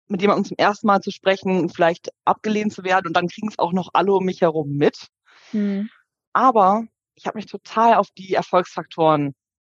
mit 0.07 0.21
jemandem 0.21 0.45
zum 0.45 0.57
ersten 0.57 0.87
Mal 0.87 1.01
zu 1.01 1.11
sprechen, 1.11 1.69
vielleicht 1.69 2.09
abgelehnt 2.25 2.73
zu 2.73 2.83
werden 2.83 3.07
und 3.07 3.13
dann 3.13 3.27
kriegen 3.27 3.49
es 3.49 3.59
auch 3.59 3.73
noch 3.73 3.89
alle 3.93 4.13
um 4.13 4.23
mich 4.23 4.41
herum 4.41 4.71
mit. 4.71 5.07
Mhm. 5.51 5.89
Aber 6.33 6.83
ich 7.15 7.27
habe 7.27 7.37
mich 7.37 7.45
total 7.45 7.95
auf 7.95 8.07
die 8.17 8.33
Erfolgsfaktoren 8.33 9.33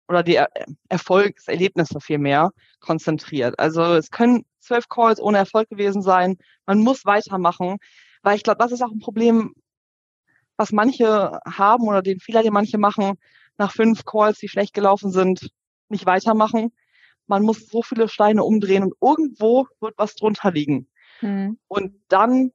oder 0.07 0.23
die 0.23 0.35
er 0.35 0.49
Erfolgserlebnisse 0.89 1.99
vielmehr 1.99 2.51
konzentriert. 2.79 3.59
Also 3.59 3.81
es 3.95 4.09
können 4.09 4.45
zwölf 4.59 4.89
Calls 4.89 5.19
ohne 5.19 5.37
Erfolg 5.37 5.69
gewesen 5.69 6.01
sein. 6.01 6.37
Man 6.65 6.79
muss 6.79 7.05
weitermachen, 7.05 7.77
weil 8.21 8.35
ich 8.35 8.43
glaube, 8.43 8.59
das 8.59 8.71
ist 8.71 8.81
auch 8.81 8.91
ein 8.91 8.99
Problem, 8.99 9.53
was 10.57 10.71
manche 10.71 11.39
haben 11.45 11.87
oder 11.87 12.01
den 12.01 12.19
Fehler, 12.19 12.43
den 12.43 12.53
manche 12.53 12.77
machen, 12.77 13.13
nach 13.57 13.71
fünf 13.71 14.05
Calls, 14.05 14.39
die 14.39 14.49
schlecht 14.49 14.73
gelaufen 14.73 15.11
sind, 15.11 15.49
nicht 15.89 16.05
weitermachen. 16.05 16.73
Man 17.27 17.43
muss 17.43 17.67
so 17.67 17.81
viele 17.81 18.07
Steine 18.07 18.43
umdrehen 18.43 18.83
und 18.83 18.93
irgendwo 19.01 19.67
wird 19.79 19.95
was 19.97 20.15
drunter 20.15 20.51
liegen. 20.51 20.87
Mhm. 21.21 21.57
Und 21.67 21.93
dann 22.07 22.51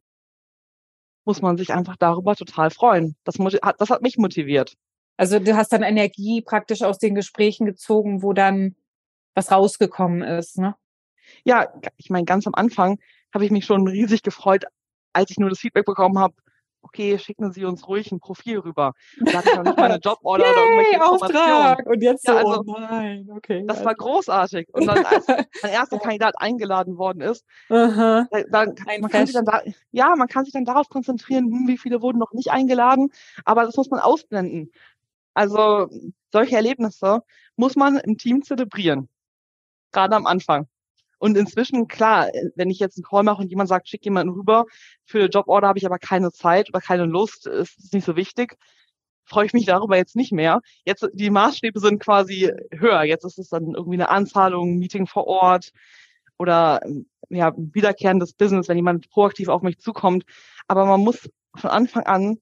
muss 1.24 1.40
man 1.40 1.56
sich 1.56 1.72
einfach 1.72 1.96
darüber 1.96 2.34
total 2.34 2.70
freuen. 2.70 3.16
Das, 3.24 3.36
das 3.78 3.90
hat 3.90 4.02
mich 4.02 4.18
motiviert. 4.18 4.74
Also 5.16 5.38
du 5.38 5.56
hast 5.56 5.72
dann 5.72 5.82
Energie 5.82 6.42
praktisch 6.42 6.82
aus 6.82 6.98
den 6.98 7.14
Gesprächen 7.14 7.66
gezogen, 7.66 8.22
wo 8.22 8.32
dann 8.32 8.74
was 9.34 9.50
rausgekommen 9.50 10.22
ist, 10.22 10.58
ne? 10.58 10.74
Ja, 11.44 11.72
ich 11.96 12.10
meine, 12.10 12.24
ganz 12.24 12.46
am 12.46 12.54
Anfang 12.54 12.98
habe 13.32 13.44
ich 13.44 13.50
mich 13.50 13.64
schon 13.64 13.86
riesig 13.86 14.22
gefreut, 14.22 14.64
als 15.12 15.30
ich 15.30 15.38
nur 15.38 15.48
das 15.48 15.60
Feedback 15.60 15.86
bekommen 15.86 16.18
habe, 16.18 16.34
okay, 16.82 17.18
schicken 17.18 17.52
Sie 17.52 17.64
uns 17.64 17.88
ruhig 17.88 18.12
ein 18.12 18.20
Profil 18.20 18.58
rüber. 18.58 18.92
Da 19.24 19.38
hatte 19.38 19.50
ich 19.50 19.56
noch 19.56 19.64
nicht 19.64 19.76
mal 19.76 19.90
eine 19.90 19.98
Joborder 19.98 20.44
oder 20.44 20.62
irgendwelche 20.62 21.04
Auftrag. 21.04 21.86
Und 21.86 22.02
jetzt 22.02 22.26
so, 22.26 22.32
ja, 22.32 22.38
also, 22.38 22.64
oh 22.66 22.78
nein, 22.78 23.28
okay. 23.34 23.64
Das 23.66 23.84
war 23.84 23.94
großartig. 23.94 24.68
Und 24.72 24.86
dann, 24.86 25.04
als 25.04 25.26
mein 25.26 25.46
erster 25.72 25.98
Kandidat 25.98 26.34
eingeladen 26.38 26.98
worden 26.98 27.22
ist, 27.22 27.44
dann, 27.68 28.74
man 29.00 29.10
kann 29.10 29.26
sich 29.26 29.34
dann 29.34 29.44
da, 29.44 29.62
ja, 29.90 30.14
man 30.16 30.28
kann 30.28 30.44
sich 30.44 30.52
dann 30.52 30.64
darauf 30.64 30.88
konzentrieren, 30.88 31.44
hm, 31.44 31.68
wie 31.68 31.78
viele 31.78 32.02
wurden 32.02 32.18
noch 32.18 32.32
nicht 32.32 32.50
eingeladen, 32.50 33.10
aber 33.44 33.64
das 33.64 33.76
muss 33.76 33.90
man 33.90 34.00
ausblenden. 34.00 34.70
Also 35.34 35.88
solche 36.30 36.56
Erlebnisse 36.56 37.22
muss 37.56 37.76
man 37.76 37.96
im 37.98 38.18
Team 38.18 38.42
zelebrieren. 38.42 39.08
Gerade 39.92 40.16
am 40.16 40.26
Anfang. 40.26 40.66
Und 41.22 41.36
inzwischen, 41.36 41.86
klar, 41.86 42.30
wenn 42.56 42.68
ich 42.68 42.80
jetzt 42.80 42.96
einen 42.98 43.04
Call 43.04 43.22
mache 43.22 43.42
und 43.42 43.48
jemand 43.48 43.68
sagt, 43.68 43.88
schick 43.88 44.04
jemanden 44.04 44.32
rüber, 44.32 44.64
für 45.04 45.20
eine 45.20 45.28
Joborder 45.28 45.68
habe 45.68 45.78
ich 45.78 45.86
aber 45.86 46.00
keine 46.00 46.32
Zeit 46.32 46.68
oder 46.68 46.80
keine 46.80 47.04
Lust, 47.04 47.46
ist 47.46 47.94
nicht 47.94 48.04
so 48.04 48.16
wichtig, 48.16 48.56
freue 49.24 49.46
ich 49.46 49.52
mich 49.52 49.64
darüber 49.64 49.96
jetzt 49.96 50.16
nicht 50.16 50.32
mehr. 50.32 50.58
Jetzt, 50.84 51.08
die 51.12 51.30
Maßstäbe 51.30 51.78
sind 51.78 52.00
quasi 52.00 52.50
höher. 52.72 53.04
Jetzt 53.04 53.24
ist 53.24 53.38
es 53.38 53.50
dann 53.50 53.74
irgendwie 53.76 53.98
eine 53.98 54.08
Anzahlung, 54.08 54.72
ein 54.72 54.78
Meeting 54.80 55.06
vor 55.06 55.28
Ort 55.28 55.70
oder 56.38 56.80
ja, 57.28 57.52
wiederkehrendes 57.56 58.32
Business, 58.32 58.66
wenn 58.66 58.76
jemand 58.76 59.08
proaktiv 59.08 59.46
auf 59.48 59.62
mich 59.62 59.78
zukommt. 59.78 60.24
Aber 60.66 60.86
man 60.86 60.98
muss 60.98 61.30
von 61.54 61.70
Anfang 61.70 62.02
an 62.02 62.38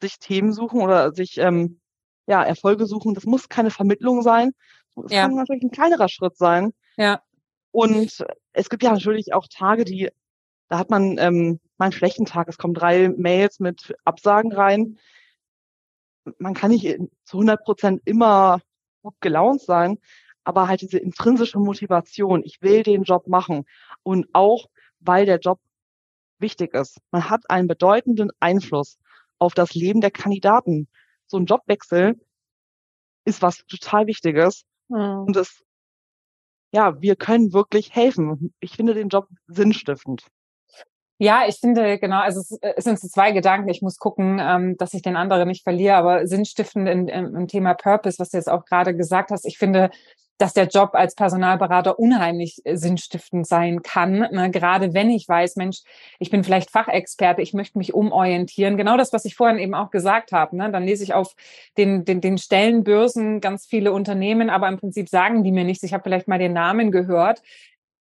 sich 0.00 0.18
Themen 0.18 0.54
suchen 0.54 0.80
oder 0.80 1.12
sich 1.12 1.36
ähm, 1.36 1.82
ja, 2.26 2.42
Erfolge 2.42 2.86
suchen. 2.86 3.12
Das 3.12 3.26
muss 3.26 3.50
keine 3.50 3.70
Vermittlung 3.70 4.22
sein. 4.22 4.52
Es 5.04 5.12
ja. 5.12 5.24
kann 5.24 5.34
natürlich 5.34 5.64
ein 5.64 5.70
kleinerer 5.70 6.08
Schritt 6.08 6.38
sein. 6.38 6.72
Ja. 6.96 7.20
Und 7.72 8.24
es 8.52 8.68
gibt 8.68 8.82
ja 8.82 8.92
natürlich 8.92 9.32
auch 9.32 9.46
Tage, 9.48 9.84
die, 9.84 10.10
da 10.68 10.78
hat 10.78 10.90
man 10.90 11.18
ähm, 11.18 11.60
mal 11.78 11.86
einen 11.86 11.92
schlechten 11.92 12.24
Tag. 12.24 12.48
Es 12.48 12.58
kommen 12.58 12.74
drei 12.74 13.08
Mails 13.08 13.60
mit 13.60 13.94
Absagen 14.04 14.52
rein. 14.52 14.98
Man 16.38 16.54
kann 16.54 16.70
nicht 16.70 16.98
zu 17.24 17.38
100 17.38 17.64
Prozent 17.64 18.02
immer 18.04 18.60
gut 19.02 19.14
gelaunt 19.20 19.62
sein, 19.62 19.98
aber 20.44 20.68
halt 20.68 20.82
diese 20.82 20.98
intrinsische 20.98 21.58
Motivation, 21.58 22.42
ich 22.44 22.60
will 22.60 22.82
den 22.82 23.04
Job 23.04 23.26
machen 23.26 23.64
und 24.02 24.28
auch, 24.32 24.66
weil 25.00 25.26
der 25.26 25.38
Job 25.38 25.60
wichtig 26.38 26.74
ist. 26.74 26.98
Man 27.10 27.30
hat 27.30 27.48
einen 27.48 27.68
bedeutenden 27.68 28.30
Einfluss 28.40 28.98
auf 29.38 29.54
das 29.54 29.74
Leben 29.74 30.00
der 30.00 30.10
Kandidaten. 30.10 30.88
So 31.26 31.38
ein 31.38 31.46
Jobwechsel 31.46 32.20
ist 33.24 33.42
was 33.42 33.64
total 33.66 34.06
Wichtiges. 34.06 34.64
Mhm. 34.88 35.24
Und 35.26 35.36
es 35.36 35.62
ja, 36.72 37.00
wir 37.00 37.16
können 37.16 37.52
wirklich 37.52 37.94
helfen. 37.94 38.54
Ich 38.60 38.72
finde 38.72 38.94
den 38.94 39.08
Job 39.08 39.28
sinnstiftend. 39.48 40.26
Ja, 41.18 41.42
ich 41.46 41.56
finde, 41.56 41.98
genau, 41.98 42.20
also 42.20 42.40
es, 42.40 42.58
es 42.62 42.84
sind 42.84 42.98
so 42.98 43.06
zwei 43.06 43.32
Gedanken. 43.32 43.68
Ich 43.68 43.82
muss 43.82 43.98
gucken, 43.98 44.38
ähm, 44.40 44.76
dass 44.78 44.94
ich 44.94 45.02
den 45.02 45.16
anderen 45.16 45.48
nicht 45.48 45.64
verliere, 45.64 45.96
aber 45.96 46.26
sinnstiftend 46.26 46.88
in, 46.88 47.08
im, 47.08 47.36
im 47.36 47.46
Thema 47.46 47.74
Purpose, 47.74 48.18
was 48.18 48.30
du 48.30 48.38
jetzt 48.38 48.48
auch 48.48 48.64
gerade 48.64 48.96
gesagt 48.96 49.30
hast. 49.30 49.44
Ich 49.44 49.58
finde, 49.58 49.90
dass 50.40 50.54
der 50.54 50.68
Job 50.68 50.90
als 50.94 51.14
Personalberater 51.14 51.98
unheimlich 51.98 52.60
äh, 52.64 52.76
sinnstiftend 52.76 53.46
sein 53.46 53.82
kann. 53.82 54.26
Ne? 54.32 54.50
Gerade 54.50 54.94
wenn 54.94 55.10
ich 55.10 55.28
weiß, 55.28 55.56
Mensch, 55.56 55.82
ich 56.18 56.30
bin 56.30 56.44
vielleicht 56.44 56.70
Fachexperte, 56.70 57.42
ich 57.42 57.52
möchte 57.52 57.76
mich 57.78 57.92
umorientieren. 57.92 58.76
Genau 58.76 58.96
das, 58.96 59.12
was 59.12 59.24
ich 59.26 59.36
vorhin 59.36 59.58
eben 59.58 59.74
auch 59.74 59.90
gesagt 59.90 60.32
habe. 60.32 60.56
Ne? 60.56 60.70
Dann 60.70 60.84
lese 60.84 61.04
ich 61.04 61.12
auf 61.12 61.34
den, 61.76 62.04
den, 62.04 62.20
den 62.20 62.38
Stellenbörsen 62.38 63.40
ganz 63.40 63.66
viele 63.66 63.92
Unternehmen, 63.92 64.48
aber 64.48 64.68
im 64.68 64.78
Prinzip 64.78 65.08
sagen 65.08 65.44
die 65.44 65.52
mir 65.52 65.64
nichts. 65.64 65.82
Ich 65.82 65.92
habe 65.92 66.02
vielleicht 66.04 66.28
mal 66.28 66.38
den 66.38 66.54
Namen 66.54 66.90
gehört. 66.90 67.42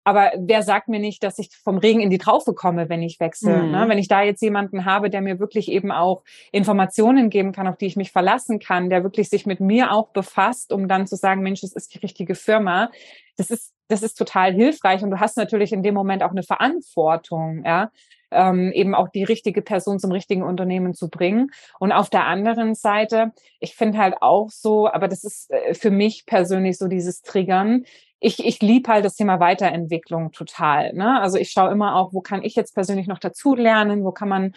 Aber 0.03 0.31
wer 0.37 0.63
sagt 0.63 0.87
mir 0.87 0.99
nicht, 0.99 1.23
dass 1.23 1.39
ich 1.39 1.49
vom 1.55 1.77
Regen 1.77 1.99
in 1.99 2.09
die 2.09 2.17
Traufe 2.17 2.53
komme, 2.53 2.89
wenn 2.89 3.03
ich 3.03 3.19
wechsle? 3.19 3.63
Mhm. 3.63 3.71
Ne? 3.71 3.85
Wenn 3.87 3.97
ich 3.97 4.07
da 4.07 4.21
jetzt 4.21 4.41
jemanden 4.41 4.85
habe, 4.85 5.09
der 5.09 5.21
mir 5.21 5.39
wirklich 5.39 5.69
eben 5.69 5.91
auch 5.91 6.23
Informationen 6.51 7.29
geben 7.29 7.51
kann, 7.51 7.67
auf 7.67 7.77
die 7.77 7.85
ich 7.85 7.95
mich 7.95 8.11
verlassen 8.11 8.59
kann, 8.59 8.89
der 8.89 9.03
wirklich 9.03 9.29
sich 9.29 9.45
mit 9.45 9.59
mir 9.59 9.91
auch 9.91 10.09
befasst, 10.09 10.71
um 10.71 10.87
dann 10.87 11.05
zu 11.05 11.15
sagen, 11.15 11.41
Mensch, 11.41 11.61
das 11.61 11.73
ist 11.73 11.93
die 11.93 11.99
richtige 11.99 12.35
Firma. 12.35 12.89
Das 13.37 13.51
ist, 13.51 13.73
das 13.87 14.01
ist 14.01 14.15
total 14.15 14.53
hilfreich. 14.53 15.03
Und 15.03 15.11
du 15.11 15.19
hast 15.19 15.37
natürlich 15.37 15.73
in 15.73 15.83
dem 15.83 15.95
Moment 15.95 16.23
auch 16.23 16.31
eine 16.31 16.43
Verantwortung, 16.43 17.63
ja. 17.65 17.91
Ähm, 18.31 18.71
eben 18.73 18.93
auch 18.93 19.09
die 19.09 19.23
richtige 19.23 19.63
Person 19.63 19.97
zum 19.97 20.11
richtigen 20.11 20.43
Unternehmen 20.43 20.93
zu 20.93 21.09
bringen. 21.09 21.49
Und 21.79 21.91
auf 21.91 22.11
der 22.11 22.27
anderen 22.27 22.75
Seite, 22.75 23.31
ich 23.59 23.73
finde 23.73 23.97
halt 23.97 24.21
auch 24.21 24.51
so, 24.51 24.87
aber 24.87 25.07
das 25.07 25.23
ist 25.23 25.49
äh, 25.49 25.73
für 25.73 25.89
mich 25.89 26.27
persönlich 26.27 26.77
so 26.77 26.87
dieses 26.87 27.23
Triggern 27.23 27.85
ich, 28.19 28.45
ich 28.45 28.61
liebe 28.61 28.91
halt 28.91 29.05
das 29.05 29.15
Thema 29.15 29.39
Weiterentwicklung 29.39 30.31
total. 30.31 30.93
Ne? 30.93 31.21
Also 31.21 31.37
ich 31.37 31.51
schaue 31.51 31.71
immer 31.71 31.95
auch, 31.95 32.13
wo 32.13 32.21
kann 32.21 32.43
ich 32.43 32.55
jetzt 32.55 32.73
persönlich 32.73 33.07
noch 33.07 33.19
dazu 33.19 33.55
lernen, 33.55 34.03
wo 34.03 34.11
kann 34.11 34.29
man 34.29 34.53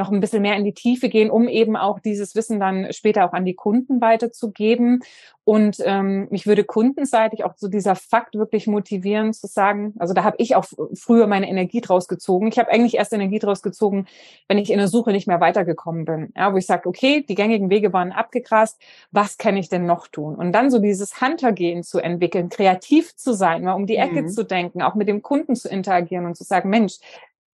noch 0.00 0.10
ein 0.10 0.20
bisschen 0.20 0.42
mehr 0.42 0.56
in 0.56 0.64
die 0.64 0.74
Tiefe 0.74 1.08
gehen, 1.08 1.30
um 1.30 1.46
eben 1.46 1.76
auch 1.76 2.00
dieses 2.00 2.34
Wissen 2.34 2.58
dann 2.58 2.92
später 2.92 3.24
auch 3.24 3.32
an 3.32 3.44
die 3.44 3.54
Kunden 3.54 4.00
weiterzugeben. 4.00 5.02
Und 5.44 5.78
ähm, 5.84 6.28
mich 6.30 6.46
würde 6.46 6.64
kundenseitig 6.64 7.44
auch 7.44 7.54
so 7.56 7.68
dieser 7.68 7.96
Fakt 7.96 8.34
wirklich 8.34 8.66
motivieren 8.66 9.32
zu 9.32 9.46
sagen, 9.46 9.94
also 9.98 10.14
da 10.14 10.22
habe 10.22 10.36
ich 10.38 10.54
auch 10.54 10.64
früher 10.94 11.26
meine 11.26 11.48
Energie 11.48 11.80
draus 11.80 12.08
gezogen. 12.08 12.48
Ich 12.48 12.58
habe 12.58 12.70
eigentlich 12.70 12.94
erst 12.94 13.12
Energie 13.12 13.38
draus 13.38 13.62
gezogen, 13.62 14.06
wenn 14.48 14.58
ich 14.58 14.70
in 14.70 14.78
der 14.78 14.88
Suche 14.88 15.12
nicht 15.12 15.26
mehr 15.26 15.40
weitergekommen 15.40 16.04
bin. 16.04 16.32
Ja, 16.36 16.52
wo 16.52 16.56
ich 16.56 16.66
sage, 16.66 16.88
okay, 16.88 17.24
die 17.28 17.34
gängigen 17.34 17.68
Wege 17.68 17.92
waren 17.92 18.12
abgegrast, 18.12 18.80
was 19.10 19.38
kann 19.38 19.56
ich 19.56 19.68
denn 19.68 19.86
noch 19.86 20.08
tun? 20.08 20.34
Und 20.36 20.52
dann 20.52 20.70
so 20.70 20.78
dieses 20.78 21.20
Huntergehen 21.20 21.82
zu 21.82 21.98
entwickeln, 21.98 22.48
kreativ 22.48 23.16
zu 23.16 23.32
sein, 23.32 23.64
mal 23.64 23.74
um 23.74 23.86
die 23.86 23.96
Ecke 23.96 24.22
mhm. 24.22 24.28
zu 24.28 24.44
denken, 24.44 24.82
auch 24.82 24.94
mit 24.94 25.08
dem 25.08 25.20
Kunden 25.20 25.56
zu 25.56 25.68
interagieren 25.68 26.26
und 26.26 26.36
zu 26.36 26.44
sagen, 26.44 26.70
Mensch, 26.70 26.98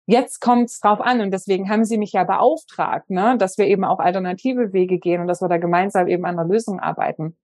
Jetzt 0.07 0.41
kommt 0.41 0.71
es 0.71 0.79
drauf 0.81 1.01
an 1.01 1.21
und 1.21 1.33
deswegen 1.33 1.69
haben 1.69 1.85
sie 1.85 1.99
mich 1.99 2.13
ja 2.13 2.23
beauftragt, 2.25 3.11
ne, 3.11 3.37
dass 3.39 3.59
wir 3.59 3.67
eben 3.67 3.85
auch 3.85 3.99
alternative 3.99 4.73
Wege 4.73 4.99
gehen 4.99 5.21
und 5.21 5.27
dass 5.27 5.43
wir 5.43 5.49
da 5.49 5.59
gemeinsam 5.59 6.07
eben 6.07 6.25
an 6.25 6.37
der 6.37 6.45
Lösung 6.45 6.79
arbeiten. 6.79 7.37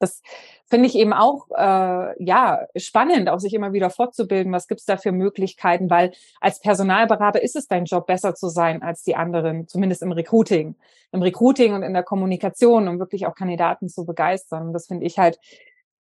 Das 0.00 0.22
finde 0.70 0.86
ich 0.86 0.94
eben 0.94 1.12
auch 1.12 1.48
äh, 1.56 2.24
ja 2.24 2.66
spannend, 2.76 3.28
auch 3.28 3.40
sich 3.40 3.52
immer 3.52 3.72
wieder 3.72 3.90
fortzubilden. 3.90 4.52
Was 4.52 4.68
gibt's 4.68 4.84
da 4.84 4.96
für 4.96 5.12
Möglichkeiten? 5.12 5.90
Weil 5.90 6.12
als 6.40 6.60
Personalberater 6.60 7.42
ist 7.42 7.56
es 7.56 7.66
dein 7.66 7.84
Job, 7.84 8.06
besser 8.06 8.34
zu 8.34 8.48
sein 8.48 8.82
als 8.82 9.02
die 9.02 9.16
anderen, 9.16 9.66
zumindest 9.66 10.02
im 10.02 10.12
Recruiting, 10.12 10.76
im 11.12 11.22
Recruiting 11.22 11.74
und 11.74 11.82
in 11.82 11.94
der 11.94 12.04
Kommunikation, 12.04 12.86
um 12.88 12.98
wirklich 12.98 13.26
auch 13.26 13.34
Kandidaten 13.34 13.88
zu 13.88 14.06
begeistern. 14.06 14.72
Das 14.72 14.86
finde 14.86 15.04
ich 15.04 15.18
halt 15.18 15.40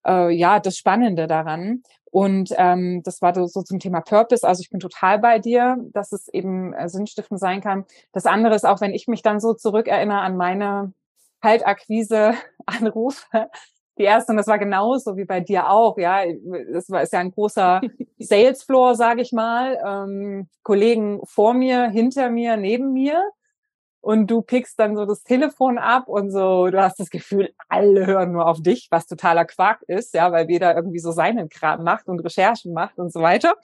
äh, 0.07 0.31
ja 0.31 0.61
das 0.61 0.77
Spannende 0.77 1.27
daran. 1.27 1.83
Und 2.11 2.51
ähm, 2.57 3.03
das 3.05 3.21
war 3.21 3.35
so 3.47 3.63
zum 3.63 3.79
Thema 3.79 4.01
Purpose. 4.01 4.47
Also 4.47 4.63
ich 4.63 4.71
bin 4.71 4.81
total 4.81 5.19
bei 5.19 5.39
dir, 5.39 5.77
dass 5.93 6.13
es 6.13 6.29
eben 6.29 6.73
äh, 6.73 6.89
sinnstiftend 6.89 7.41
sein 7.41 7.61
kann. 7.61 7.85
Das 8.13 8.25
andere 8.25 8.55
ist 8.55 8.65
auch, 8.65 8.81
wenn 8.81 8.95
ich 8.95 9.07
mich 9.07 9.21
dann 9.21 9.39
so 9.39 9.53
zurückerinnere 9.53 10.21
an 10.21 10.37
meine 10.37 10.95
Kaltakquise-Anrufe, 11.43 13.27
die 13.99 14.05
erste, 14.05 14.33
und 14.33 14.39
das 14.39 14.47
war 14.47 14.59
genauso 14.59 15.17
wie 15.17 15.25
bei 15.25 15.41
dir 15.41 15.71
auch, 15.71 15.99
ja, 15.99 16.23
das 16.73 16.91
war 16.91 17.03
ist 17.03 17.13
ja 17.13 17.19
ein 17.19 17.33
großer 17.33 17.81
Salesfloor, 18.19 18.95
sage 18.95 19.21
ich 19.21 19.33
mal, 19.33 19.79
ähm, 19.85 20.49
Kollegen 20.63 21.21
vor 21.25 21.55
mir, 21.55 21.91
hinter 21.91 22.31
mir, 22.31 22.57
neben 22.57 22.93
mir 22.93 23.23
und 24.07 24.29
du 24.29 24.41
pickst 24.41 24.79
dann 24.79 24.95
so 24.95 25.05
das 25.05 25.25
Telefon 25.25 25.79
ab 25.79 26.07
und 26.07 26.31
so, 26.31 26.69
du 26.69 26.81
hast 26.81 27.01
das 27.01 27.11
Gefühl, 27.11 27.53
alle 27.69 28.07
hören 28.07 28.31
nur 28.31 28.47
auf 28.47 28.63
dich, 28.63 28.87
was 28.93 29.09
totaler 29.09 29.45
Quark 29.45 29.83
ist, 29.89 30.15
ja, 30.15 30.31
weil 30.31 30.49
jeder 30.49 30.77
irgendwie 30.77 31.01
so 31.01 31.11
seinen 31.11 31.49
Kram 31.49 31.83
macht 31.83 32.07
und 32.07 32.21
Recherchen 32.21 32.73
macht 32.73 32.99
und 33.01 33.13
so 33.13 33.21
weiter. 33.21 33.55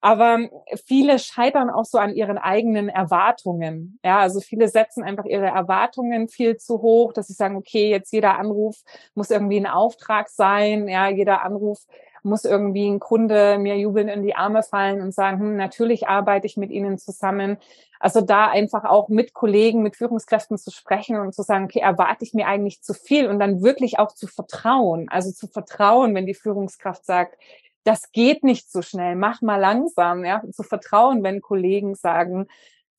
Aber 0.00 0.40
viele 0.84 1.20
scheitern 1.20 1.70
auch 1.70 1.84
so 1.84 1.98
an 1.98 2.12
ihren 2.12 2.38
eigenen 2.38 2.88
Erwartungen. 2.88 4.00
Ja, 4.04 4.18
also 4.18 4.40
viele 4.40 4.66
setzen 4.66 5.04
einfach 5.04 5.26
ihre 5.26 5.46
Erwartungen 5.46 6.26
viel 6.26 6.56
zu 6.56 6.82
hoch, 6.82 7.12
dass 7.12 7.28
sie 7.28 7.34
sagen, 7.34 7.54
okay, 7.54 7.88
jetzt 7.88 8.12
jeder 8.12 8.36
Anruf 8.40 8.82
muss 9.14 9.30
irgendwie 9.30 9.60
ein 9.60 9.68
Auftrag 9.68 10.28
sein. 10.28 10.88
Ja, 10.88 11.08
jeder 11.08 11.44
Anruf 11.44 11.86
muss 12.24 12.44
irgendwie 12.44 12.88
ein 12.88 13.00
Kunde 13.00 13.58
mir 13.58 13.78
jubeln 13.78 14.08
in 14.08 14.22
die 14.22 14.34
Arme 14.34 14.62
fallen 14.62 15.00
und 15.00 15.14
sagen, 15.14 15.40
hm, 15.40 15.56
natürlich 15.56 16.08
arbeite 16.08 16.46
ich 16.46 16.56
mit 16.56 16.70
Ihnen 16.70 16.98
zusammen. 16.98 17.58
Also 17.98 18.20
da 18.20 18.48
einfach 18.48 18.84
auch 18.84 19.08
mit 19.08 19.32
Kollegen, 19.32 19.82
mit 19.82 19.96
Führungskräften 19.96 20.58
zu 20.58 20.70
sprechen 20.70 21.18
und 21.18 21.34
zu 21.34 21.42
sagen, 21.42 21.66
okay, 21.66 21.80
erwarte 21.80 22.24
ich 22.24 22.34
mir 22.34 22.46
eigentlich 22.46 22.82
zu 22.82 22.94
viel 22.94 23.28
und 23.28 23.38
dann 23.38 23.62
wirklich 23.62 23.98
auch 23.98 24.12
zu 24.12 24.26
vertrauen. 24.26 25.08
Also 25.08 25.30
zu 25.30 25.46
vertrauen, 25.46 26.14
wenn 26.14 26.26
die 26.26 26.34
Führungskraft 26.34 27.04
sagt, 27.04 27.36
das 27.84 28.12
geht 28.12 28.44
nicht 28.44 28.70
so 28.70 28.82
schnell, 28.82 29.16
mach 29.16 29.42
mal 29.42 29.56
langsam, 29.56 30.24
ja, 30.24 30.42
zu 30.52 30.62
vertrauen, 30.62 31.22
wenn 31.22 31.40
Kollegen 31.40 31.94
sagen, 31.94 32.46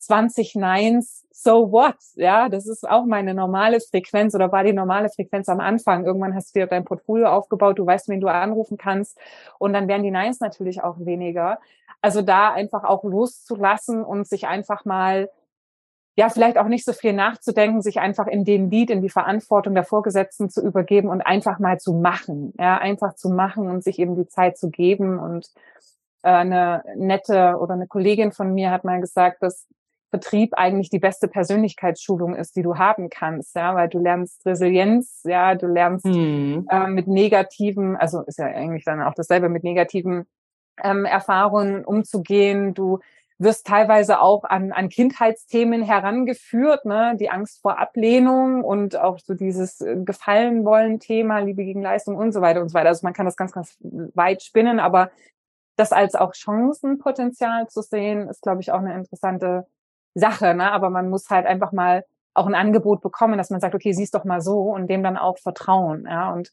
20 0.06 0.56
Neins, 0.56 1.26
so 1.32 1.72
what? 1.72 1.96
Ja, 2.16 2.50
das 2.50 2.68
ist 2.68 2.88
auch 2.88 3.06
meine 3.06 3.34
normale 3.34 3.80
Frequenz 3.80 4.36
oder 4.36 4.52
war 4.52 4.64
die 4.64 4.74
normale 4.74 5.10
Frequenz 5.10 5.50
am 5.50 5.60
Anfang. 5.60 6.06
Irgendwann 6.06 6.36
hast 6.36 6.56
du 6.56 6.60
dir 6.60 6.68
dein 6.68 6.86
Portfolio 6.86 7.28
aufgebaut, 7.28 7.80
du 7.80 7.86
weißt, 7.86 8.10
wen 8.10 8.22
du 8.22 8.28
anrufen 8.28 8.78
kannst 8.78 9.18
und 9.60 9.74
dann 9.74 9.88
werden 9.88 10.04
die 10.04 10.12
Neins 10.12 10.40
natürlich 10.40 10.84
auch 10.84 10.98
weniger. 11.00 11.60
Also 12.02 12.22
da 12.22 12.52
einfach 12.52 12.84
auch 12.84 13.04
loszulassen 13.04 14.04
und 14.04 14.28
sich 14.28 14.48
einfach 14.48 14.86
mal 14.86 15.30
ja, 16.16 16.30
vielleicht 16.30 16.58
auch 16.58 16.68
nicht 16.68 16.86
so 16.86 16.94
viel 16.94 17.14
nachzudenken, 17.14 17.82
sich 17.82 18.00
einfach 18.00 18.28
in 18.28 18.46
den 18.46 18.70
Lied, 18.70 18.92
in 18.92 19.02
die 19.02 19.10
Verantwortung 19.10 19.74
der 19.74 19.84
Vorgesetzten 19.84 20.50
zu 20.50 20.62
übergeben 20.62 21.10
und 21.10 21.22
einfach 21.22 21.58
mal 21.58 21.80
zu 21.80 21.94
machen. 21.94 22.54
Ja, 22.60 22.78
einfach 22.78 23.16
zu 23.16 23.30
machen 23.30 23.68
und 23.68 23.84
sich 23.84 23.98
eben 23.98 24.16
die 24.16 24.28
Zeit 24.28 24.58
zu 24.58 24.70
geben. 24.70 25.18
Und 25.18 25.50
äh, 26.22 26.30
eine 26.30 26.84
nette 26.96 27.58
oder 27.60 27.74
eine 27.74 27.88
Kollegin 27.88 28.32
von 28.32 28.54
mir 28.54 28.70
hat 28.70 28.84
mal 28.84 29.02
gesagt, 29.02 29.42
dass 29.42 29.68
Vertrieb 30.14 30.54
eigentlich 30.56 30.92
die 30.92 31.00
beste 31.00 31.28
Persönlichkeitsschulung 31.28 32.36
ist, 32.36 32.56
die 32.56 32.62
du 32.62 32.78
haben 32.78 33.10
kannst, 33.10 33.56
ja, 33.56 33.74
weil 33.74 33.90
du 33.90 33.98
lernst 33.98 34.46
Resilienz, 34.46 35.22
ja, 35.24 35.56
du 35.56 35.66
lernst 35.66 36.06
mhm. 36.06 36.68
äh, 36.70 36.86
mit 36.86 37.08
negativen, 37.08 37.96
also 37.96 38.22
ist 38.22 38.38
ja 38.38 38.46
eigentlich 38.46 38.86
dann 38.86 39.02
auch 39.02 39.16
dasselbe, 39.16 39.50
mit 39.50 39.64
negativen 39.64 40.28
ähm, 40.84 41.06
Erfahrungen 41.06 41.84
umzugehen. 41.84 42.76
Du 42.76 43.00
wirst 43.40 43.66
teilweise 43.66 44.22
auch 44.22 44.44
an, 44.44 44.72
an 44.72 44.90
Kindheitsthemen 44.90 45.82
herangeführt, 45.82 46.86
ne? 46.86 47.18
die 47.20 47.32
Angst 47.32 47.64
vor 47.64 47.80
Ablehnung 47.80 48.64
und 48.64 48.96
auch 48.96 49.18
so 49.18 49.34
dieses 49.34 49.82
äh, 49.82 49.96
Gefallen 50.06 50.64
wollen 50.64 51.00
Thema, 51.00 51.40
Liebe 51.40 51.64
gegen 51.64 51.82
Leistung 51.82 52.18
und 52.18 52.34
so 52.34 52.42
weiter 52.42 52.62
und 52.62 52.70
so 52.70 52.76
weiter. 52.76 52.90
Also 52.90 53.04
man 53.04 53.14
kann 53.14 53.26
das 53.26 53.36
ganz, 53.36 53.52
ganz 53.52 53.80
weit 53.82 54.44
spinnen, 54.44 54.80
aber 54.80 55.10
das 55.76 55.92
als 55.92 56.14
auch 56.14 56.36
Chancenpotenzial 56.36 57.68
zu 57.68 57.82
sehen, 57.82 58.30
ist, 58.30 58.44
glaube 58.44 58.62
ich, 58.62 58.72
auch 58.72 58.78
eine 58.78 58.94
interessante 58.94 59.66
Sache. 60.14 60.54
Ne? 60.54 60.72
Aber 60.72 60.90
man 60.90 61.10
muss 61.10 61.30
halt 61.30 61.46
einfach 61.46 61.72
mal 61.72 62.06
auch 62.34 62.48
ein 62.48 62.56
Angebot 62.56 63.02
bekommen, 63.02 63.38
dass 63.38 63.50
man 63.50 63.60
sagt, 63.60 63.76
okay, 63.76 63.94
siehst 63.94 64.16
doch 64.16 64.26
mal 64.26 64.42
so 64.42 64.62
und 64.62 64.90
dem 64.90 65.04
dann 65.04 65.18
auch 65.18 65.38
vertrauen. 65.38 66.06
Ja? 66.10 66.32
Und 66.34 66.52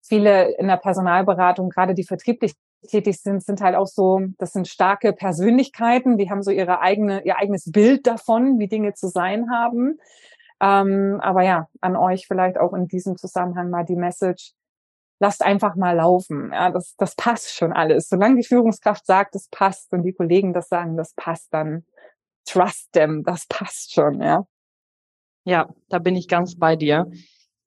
viele 0.00 0.52
in 0.56 0.68
der 0.68 0.76
Personalberatung, 0.76 1.70
gerade 1.70 1.94
die 1.94 2.04
vertrieblich 2.04 2.54
tätig 2.86 3.20
sind, 3.20 3.42
sind 3.42 3.60
halt 3.60 3.74
auch 3.74 3.88
so, 3.88 4.20
das 4.38 4.52
sind 4.52 4.68
starke 4.68 5.12
Persönlichkeiten, 5.12 6.16
die 6.16 6.30
haben 6.30 6.42
so 6.42 6.50
ihre 6.50 6.80
eigene, 6.80 7.24
ihr 7.24 7.36
eigenes 7.36 7.70
Bild 7.72 8.06
davon, 8.06 8.58
wie 8.58 8.68
Dinge 8.68 8.94
zu 8.94 9.08
sein 9.08 9.50
haben. 9.50 9.98
Ähm, 10.60 11.18
aber 11.20 11.42
ja, 11.42 11.68
an 11.80 11.96
euch 11.96 12.26
vielleicht 12.26 12.58
auch 12.58 12.72
in 12.72 12.86
diesem 12.86 13.16
Zusammenhang 13.16 13.70
mal 13.70 13.84
die 13.84 13.96
Message, 13.96 14.52
lasst 15.20 15.44
einfach 15.44 15.74
mal 15.74 15.96
laufen. 15.96 16.50
Ja, 16.52 16.70
das, 16.70 16.94
das 16.96 17.14
passt 17.16 17.54
schon 17.54 17.72
alles. 17.72 18.08
Solange 18.08 18.36
die 18.36 18.46
Führungskraft 18.46 19.06
sagt, 19.06 19.34
das 19.34 19.48
passt 19.48 19.92
und 19.92 20.02
die 20.02 20.12
Kollegen 20.12 20.52
das 20.52 20.68
sagen, 20.68 20.96
das 20.96 21.14
passt, 21.14 21.52
dann 21.52 21.84
trust 22.48 22.92
them, 22.92 23.22
das 23.24 23.46
passt 23.46 23.92
schon, 23.92 24.22
ja. 24.22 24.46
Ja, 25.44 25.68
da 25.88 25.98
bin 25.98 26.16
ich 26.16 26.28
ganz 26.28 26.56
bei 26.56 26.76
dir 26.76 27.10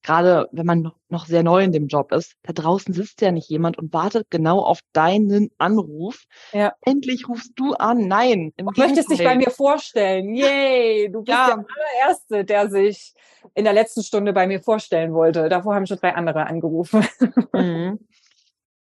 gerade 0.04 0.48
wenn 0.52 0.66
man 0.66 0.92
noch 1.10 1.26
sehr 1.26 1.44
neu 1.44 1.64
in 1.64 1.72
dem 1.72 1.88
Job 1.88 2.12
ist, 2.12 2.36
da 2.44 2.54
draußen 2.54 2.94
sitzt 2.94 3.22
ja 3.22 3.32
nicht 3.32 3.50
jemand 3.50 3.78
und 3.78 3.94
wartet 3.94 4.28
genau 4.30 4.60
auf 4.60 4.80
deinen 4.94 5.52
Anruf. 5.58 6.24
Ja. 6.54 6.74
Endlich 6.82 7.28
rufst 7.28 7.54
du 7.56 7.74
an. 7.74 8.08
Nein. 8.08 8.54
Du 8.58 8.66
möchtest 8.66 9.12
dich 9.12 9.24
bei 9.24 9.36
mir 9.36 9.52
vorstellen. 9.52 10.34
Yay, 10.34 11.12
du 11.12 11.24
bist 11.24 11.38
ja. 11.38 11.48
der 11.48 11.66
allererste, 12.02 12.46
der 12.46 12.70
sich 12.70 13.14
in 13.54 13.64
der 13.64 13.74
letzten 13.74 14.04
Stunde 14.04 14.34
bei 14.34 14.48
mir 14.48 14.62
vorstellen 14.62 15.14
wollte. 15.14 15.50
Davor 15.50 15.76
haben 15.76 15.86
schon 15.86 15.98
drei 15.98 16.14
andere 16.16 16.46
angerufen. 16.48 17.06
Mhm. 17.54 18.00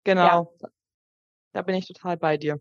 Genau. 0.05 0.55
Ja. 0.63 0.69
Da 1.53 1.63
bin 1.63 1.75
ich 1.75 1.89
total 1.89 2.17
bei 2.17 2.37
dir. 2.37 2.61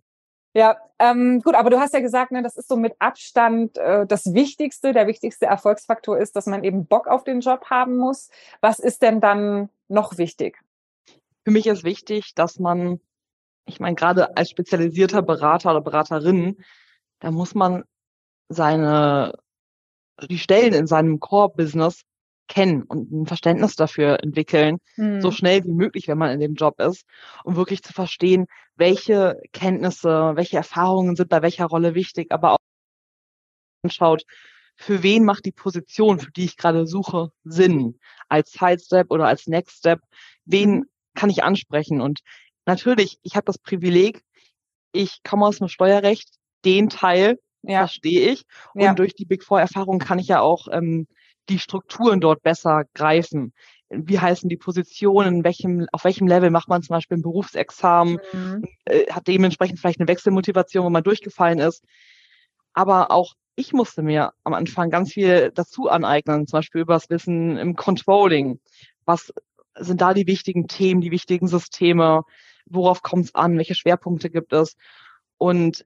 Ja, 0.56 0.78
ähm, 1.00 1.42
gut, 1.42 1.54
aber 1.54 1.70
du 1.70 1.82
hast 1.82 1.94
ja 1.94 2.00
gesagt, 2.00 2.32
ne, 2.32 2.42
das 2.42 2.56
ist 2.56 2.70
so 2.70 2.78
mit 2.78 2.96
Abstand 3.00 3.78
äh, 3.78 4.08
das 4.08 4.34
Wichtigste. 4.34 4.94
Der 4.94 5.06
wichtigste 5.06 5.46
Erfolgsfaktor 5.48 6.18
ist, 6.18 6.38
dass 6.38 6.46
man 6.46 6.64
eben 6.64 6.86
Bock 6.86 7.08
auf 7.08 7.26
den 7.26 7.42
Job 7.42 7.66
haben 7.70 7.98
muss. 7.98 8.30
Was 8.62 8.80
ist 8.80 9.02
denn 9.02 9.20
dann 9.20 9.70
noch 9.90 10.18
wichtig? 10.18 10.58
Für 11.44 11.52
mich 11.52 11.68
ist 11.68 11.84
wichtig, 11.84 12.36
dass 12.36 12.58
man, 12.58 13.02
ich 13.66 13.82
meine, 13.82 13.96
gerade 13.96 14.38
als 14.38 14.50
spezialisierter 14.50 15.22
Berater 15.22 15.72
oder 15.72 15.82
Beraterin, 15.82 16.64
da 17.20 17.32
muss 17.32 17.54
man 17.54 17.84
seine, 18.48 19.34
die 20.30 20.40
Stellen 20.40 20.74
in 20.74 20.88
seinem 20.88 21.20
Core-Business 21.20 22.04
kennen 22.48 22.84
und 22.84 23.12
ein 23.12 23.26
Verständnis 23.26 23.76
dafür 23.76 24.24
entwickeln, 24.24 24.78
mhm. 24.98 25.22
so 25.22 25.32
schnell 25.32 25.64
wie 25.64 25.72
möglich, 25.72 26.08
wenn 26.08 26.18
man 26.18 26.32
in 26.32 26.40
dem 26.40 26.56
Job 26.56 26.80
ist, 26.80 27.06
um 27.44 27.56
wirklich 27.56 27.84
zu 27.84 27.94
verstehen, 27.94 28.46
welche 28.76 29.42
Kenntnisse, 29.54 30.34
welche 30.36 30.58
Erfahrungen 30.58 31.16
sind 31.16 31.30
bei 31.30 31.42
welcher 31.42 31.66
Rolle 31.66 31.96
wichtig, 31.96 32.32
aber 32.32 32.54
auch 32.54 32.58
anschaut, 33.84 34.24
für 34.76 35.04
wen 35.04 35.24
macht 35.24 35.46
die 35.46 35.52
Position, 35.52 36.20
für 36.20 36.32
die 36.32 36.46
ich 36.46 36.58
gerade 36.58 36.86
suche, 36.86 37.30
Sinn? 37.44 38.00
Als 38.28 38.52
Sidestep 38.52 39.10
oder 39.10 39.26
als 39.28 39.48
Next 39.48 39.78
Step? 39.78 40.02
Wen 40.44 40.72
mhm. 40.72 40.86
kann 41.14 41.30
ich 41.30 41.44
ansprechen? 41.44 42.02
Und 42.02 42.20
natürlich, 42.66 43.20
ich 43.24 43.36
habe 43.36 43.46
das 43.46 43.58
Privileg, 43.58 44.22
ich 44.92 45.24
komme 45.24 45.46
aus 45.46 45.60
dem 45.60 45.70
Steuerrecht, 45.70 46.30
den 46.66 46.90
Teil 46.90 47.40
ja. 47.64 47.80
verstehe 47.80 48.32
ich. 48.32 48.44
Und 48.74 48.82
ja. 48.82 48.94
durch 48.94 49.16
die 49.16 49.26
Big 49.26 49.44
Four 49.44 49.60
Erfahrung 49.60 50.00
kann 50.00 50.20
ich 50.20 50.28
ja 50.28 50.42
auch 50.42 50.68
ähm, 50.72 51.08
die 51.50 51.60
Strukturen 51.60 52.20
dort 52.20 52.42
besser 52.42 52.84
greifen. 52.94 53.54
Wie 53.90 54.20
heißen 54.20 54.50
die 54.50 54.58
Positionen, 54.58 55.44
welchem, 55.44 55.88
auf 55.92 56.04
welchem 56.04 56.28
Level 56.28 56.50
macht 56.50 56.70
man 56.70 56.82
zum 56.82 56.96
Beispiel 56.96 57.18
ein 57.18 57.22
Berufsexamen, 57.22 58.20
mhm. 58.34 58.64
äh, 58.86 59.06
hat 59.12 59.28
dementsprechend 59.28 59.80
vielleicht 59.80 60.00
eine 60.00 60.08
Wechselmotivation, 60.08 60.86
wo 60.86 60.90
man 60.90 61.04
durchgefallen 61.04 61.60
ist. 61.60 61.84
Aber 62.74 63.12
auch 63.12 63.36
ich 63.56 63.74
musste 63.74 64.04
mir 64.04 64.34
am 64.44 64.54
Anfang 64.54 64.90
ganz 64.90 65.14
viel 65.14 65.52
dazu 65.54 65.90
aneignen, 65.90 66.46
zum 66.46 66.58
Beispiel 66.58 66.82
über 66.82 66.94
das 66.94 67.10
Wissen 67.10 67.58
im 67.58 67.76
Controlling. 67.76 68.60
Was 69.06 69.34
sind 69.78 70.02
da 70.02 70.14
die 70.14 70.28
wichtigen 70.28 70.68
Themen, 70.68 71.02
die 71.02 71.12
wichtigen 71.12 71.48
Systeme? 71.48 72.24
Worauf 72.66 73.02
kommt 73.02 73.26
es 73.26 73.36
an? 73.36 73.58
Welche 73.58 73.76
Schwerpunkte 73.76 74.30
gibt 74.30 74.52
es? 74.52 74.76
Und 75.38 75.86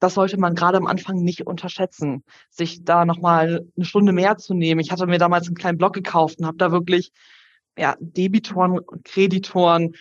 das 0.00 0.14
sollte 0.14 0.38
man 0.38 0.54
gerade 0.54 0.78
am 0.78 0.86
Anfang 0.86 1.22
nicht 1.22 1.46
unterschätzen, 1.46 2.24
sich 2.48 2.84
da 2.84 3.04
nochmal 3.04 3.66
eine 3.76 3.84
Stunde 3.84 4.12
mehr 4.12 4.38
zu 4.38 4.54
nehmen. 4.54 4.80
Ich 4.80 4.90
hatte 4.90 5.06
mir 5.06 5.18
damals 5.18 5.46
einen 5.46 5.56
kleinen 5.56 5.78
Blog 5.78 5.92
gekauft 5.92 6.38
und 6.38 6.46
habe 6.46 6.56
da 6.56 6.72
wirklich 6.72 7.12
ja, 7.78 7.96
Debitoren, 8.00 8.80
Kreditoren, 9.04 9.94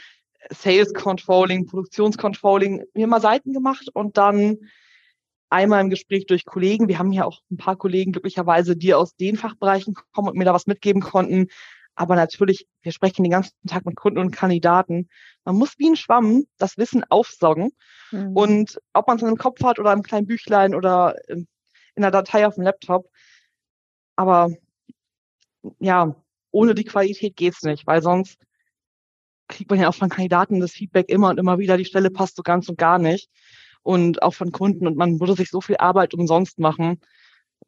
Sales 0.52 0.94
Controlling, 0.94 1.66
Produktionscontrolling, 1.66 2.84
mir 2.94 3.08
mal 3.08 3.22
Seiten 3.22 3.54
gemacht 3.54 3.90
und 3.94 4.18
dann 4.18 4.58
einmal 5.50 5.82
im 5.82 5.90
Gespräch 5.90 6.26
durch 6.26 6.46
Kollegen. 6.46 6.88
Wir 6.88 6.98
haben 6.98 7.12
ja 7.12 7.26
auch 7.26 7.42
ein 7.52 7.58
paar 7.58 7.76
Kollegen 7.76 8.14
glücklicherweise, 8.14 8.78
die 8.78 8.94
aus 8.94 9.16
den 9.16 9.36
Fachbereichen 9.36 9.96
kommen 10.14 10.30
und 10.30 10.38
mir 10.38 10.46
da 10.46 10.54
was 10.54 10.68
mitgeben 10.68 11.02
konnten. 11.02 11.48
Aber 12.00 12.16
natürlich, 12.16 12.66
wir 12.82 12.94
sprechen 12.94 13.24
den 13.24 13.32
ganzen 13.32 13.52
Tag 13.68 13.86
mit 13.86 13.98
Kunden 13.98 14.20
und 14.20 14.32
Kandidaten. 14.32 15.10
Man 15.44 15.58
muss 15.58 15.78
wie 15.80 15.90
ein 15.90 15.98
Schwamm 15.98 16.46
das 16.58 16.78
Wissen 16.78 17.04
aufsaugen. 17.10 17.72
Mhm. 18.12 18.38
Und 18.38 18.80
ob 18.94 19.08
man 19.08 19.18
es 19.18 19.22
in 19.22 19.28
einem 19.28 19.36
Kopf 19.36 19.62
hat 19.66 19.80
oder 19.80 19.92
im 19.92 20.02
kleinen 20.02 20.26
Büchlein 20.26 20.76
oder 20.76 21.16
in 21.28 21.46
einer 21.98 22.10
Datei 22.10 22.48
auf 22.48 22.56
dem 22.56 22.64
Laptop. 22.64 23.10
Aber 24.16 24.50
ja, 25.80 26.16
ohne 26.52 26.74
die 26.74 26.86
Qualität 26.86 27.36
geht's 27.36 27.64
nicht, 27.64 27.86
weil 27.86 28.02
sonst 28.02 28.38
kriegt 29.50 29.70
man 29.70 29.82
ja 29.82 29.90
auch 29.90 29.96
von 29.96 30.08
Kandidaten 30.08 30.62
das 30.62 30.72
Feedback 30.72 31.10
immer 31.10 31.28
und 31.28 31.38
immer 31.38 31.60
wieder, 31.60 31.76
die 31.76 31.84
Stelle 31.84 32.12
passt 32.12 32.38
so 32.38 32.44
ganz 32.44 32.70
und 32.70 32.78
gar 32.78 32.98
nicht. 32.98 33.30
Und 33.84 34.24
auch 34.24 34.36
von 34.36 34.54
Kunden 34.54 34.88
und 34.88 34.96
man 34.96 35.20
würde 35.20 35.36
sich 35.36 35.50
so 35.50 35.60
viel 35.60 35.76
Arbeit 35.76 36.14
umsonst 36.14 36.60
machen, 36.60 37.02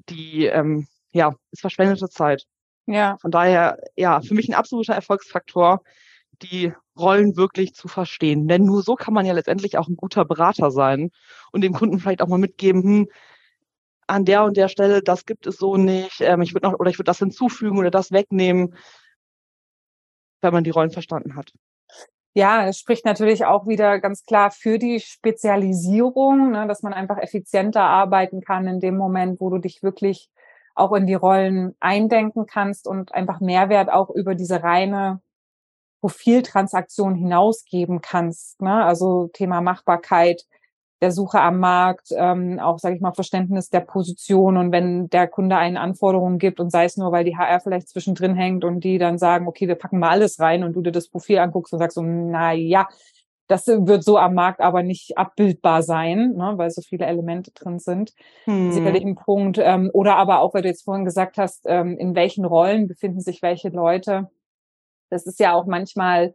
die 0.08 0.46
ähm, 0.46 0.88
ja, 1.12 1.36
ist 1.52 1.60
verschwendete 1.60 2.08
Zeit. 2.08 2.48
Ja. 2.88 3.18
Von 3.22 3.32
daher, 3.32 3.78
ja, 3.96 4.22
für 4.22 4.34
mich 4.34 4.50
ein 4.50 4.56
absoluter 4.56 4.94
Erfolgsfaktor, 4.94 5.82
die 6.42 6.74
Rollen 6.98 7.38
wirklich 7.38 7.74
zu 7.74 7.88
verstehen. 7.88 8.48
Denn 8.48 8.64
nur 8.66 8.82
so 8.82 8.96
kann 8.96 9.14
man 9.14 9.26
ja 9.26 9.34
letztendlich 9.34 9.78
auch 9.78 9.88
ein 9.88 9.96
guter 9.96 10.26
Berater 10.26 10.72
sein 10.72 11.12
und 11.52 11.62
dem 11.62 11.74
Kunden 11.74 12.00
vielleicht 12.00 12.22
auch 12.22 12.28
mal 12.28 12.38
mitgeben, 12.40 12.84
hm, 12.84 13.08
an 14.08 14.26
der 14.26 14.44
und 14.44 14.58
der 14.58 14.68
Stelle, 14.68 15.02
das 15.02 15.26
gibt 15.26 15.48
es 15.48 15.58
so 15.58 15.78
nicht, 15.78 16.20
ähm, 16.20 16.42
ich 16.42 16.54
würde 16.54 16.68
noch, 16.68 16.80
oder 16.80 16.90
ich 16.90 16.98
würde 16.98 17.10
das 17.10 17.20
hinzufügen 17.20 17.78
oder 17.78 17.92
das 17.92 18.12
wegnehmen, 18.12 18.76
wenn 20.42 20.54
man 20.54 20.64
die 20.64 20.70
Rollen 20.70 20.92
verstanden 20.92 21.36
hat. 21.36 21.54
Ja, 22.34 22.68
es 22.68 22.80
spricht 22.80 23.06
natürlich 23.06 23.46
auch 23.46 23.68
wieder 23.68 24.00
ganz 24.00 24.24
klar 24.24 24.52
für 24.52 24.80
die 24.80 25.00
Spezialisierung, 25.00 26.52
ne, 26.52 26.68
dass 26.68 26.82
man 26.82 26.94
einfach 26.94 27.18
effizienter 27.18 27.84
arbeiten 27.84 28.42
kann 28.42 28.68
in 28.68 28.80
dem 28.80 28.98
Moment, 28.98 29.40
wo 29.40 29.50
du 29.50 29.60
dich 29.60 29.84
wirklich 29.84 30.30
auch 30.82 30.94
in 30.94 31.06
die 31.06 31.14
Rollen 31.14 31.76
eindenken 31.80 32.46
kannst 32.46 32.88
und 32.88 33.14
einfach 33.14 33.40
Mehrwert 33.40 33.92
auch 33.92 34.10
über 34.10 34.36
diese 34.36 34.64
reine 34.64 35.22
Profiltransaktion 36.02 37.16
hinausgeben 37.16 38.02
kannst. 38.02 38.62
Ne? 38.62 38.84
Also 38.84 39.30
Thema 39.34 39.62
Machbarkeit 39.62 40.44
der 41.02 41.12
Suche 41.12 41.42
am 41.42 41.60
Markt, 41.60 42.10
ähm, 42.16 42.60
auch, 42.60 42.78
sage 42.78 42.96
ich 42.96 43.02
mal, 43.02 43.14
Verständnis 43.14 43.70
der 43.70 43.80
Position 43.80 44.56
und 44.58 44.72
wenn 44.72 45.10
der 45.10 45.28
Kunde 45.28 45.58
einen 45.58 45.78
Anforderungen 45.78 46.38
gibt 46.38 46.60
und 46.60 46.72
sei 46.72 46.86
es 46.86 46.96
nur, 46.96 47.12
weil 47.12 47.26
die 47.26 47.36
HR 47.36 47.60
vielleicht 47.60 47.90
zwischendrin 47.90 48.36
hängt 48.36 48.64
und 48.64 48.84
die 48.84 49.00
dann 49.00 49.18
sagen, 49.18 49.48
okay, 49.48 49.68
wir 49.68 49.76
packen 49.76 49.98
mal 49.98 50.10
alles 50.10 50.40
rein 50.40 50.64
und 50.64 50.74
du 50.74 50.82
dir 50.82 50.92
das 50.92 51.10
Profil 51.10 51.40
anguckst 51.40 51.74
und 51.74 51.80
sagst 51.80 51.96
so, 51.96 52.04
na 52.04 52.54
ja, 52.54 52.88
Das 53.52 53.68
wird 53.68 54.04
so 54.04 54.18
am 54.18 54.34
Markt 54.34 54.62
aber 54.62 54.82
nicht 54.82 55.18
abbildbar 55.18 55.84
sein, 55.84 56.34
ne, 56.38 56.54
weil 56.56 56.70
so 56.70 56.82
viele 56.82 57.06
Elemente 57.06 57.52
drin 57.52 57.80
sind. 57.80 58.14
Hm. 58.46 58.72
Sicherlich 58.72 59.04
ein 59.04 59.16
Punkt. 59.16 59.58
Ähm, 59.58 59.90
oder 59.94 60.16
aber 60.16 60.40
auch, 60.40 60.54
weil 60.54 60.62
du 60.62 60.70
jetzt 60.70 60.86
vorhin 60.86 61.06
gesagt 61.06 61.38
hast, 61.38 61.66
ähm, 61.66 61.98
in 61.98 62.16
welchen 62.16 62.46
Rollen 62.46 62.88
befinden 62.88 63.20
sich 63.20 63.42
welche 63.42 63.70
Leute. 63.70 64.30
Das 65.10 65.26
ist 65.26 65.40
ja 65.40 65.54
auch 65.54 65.66
manchmal 65.66 66.34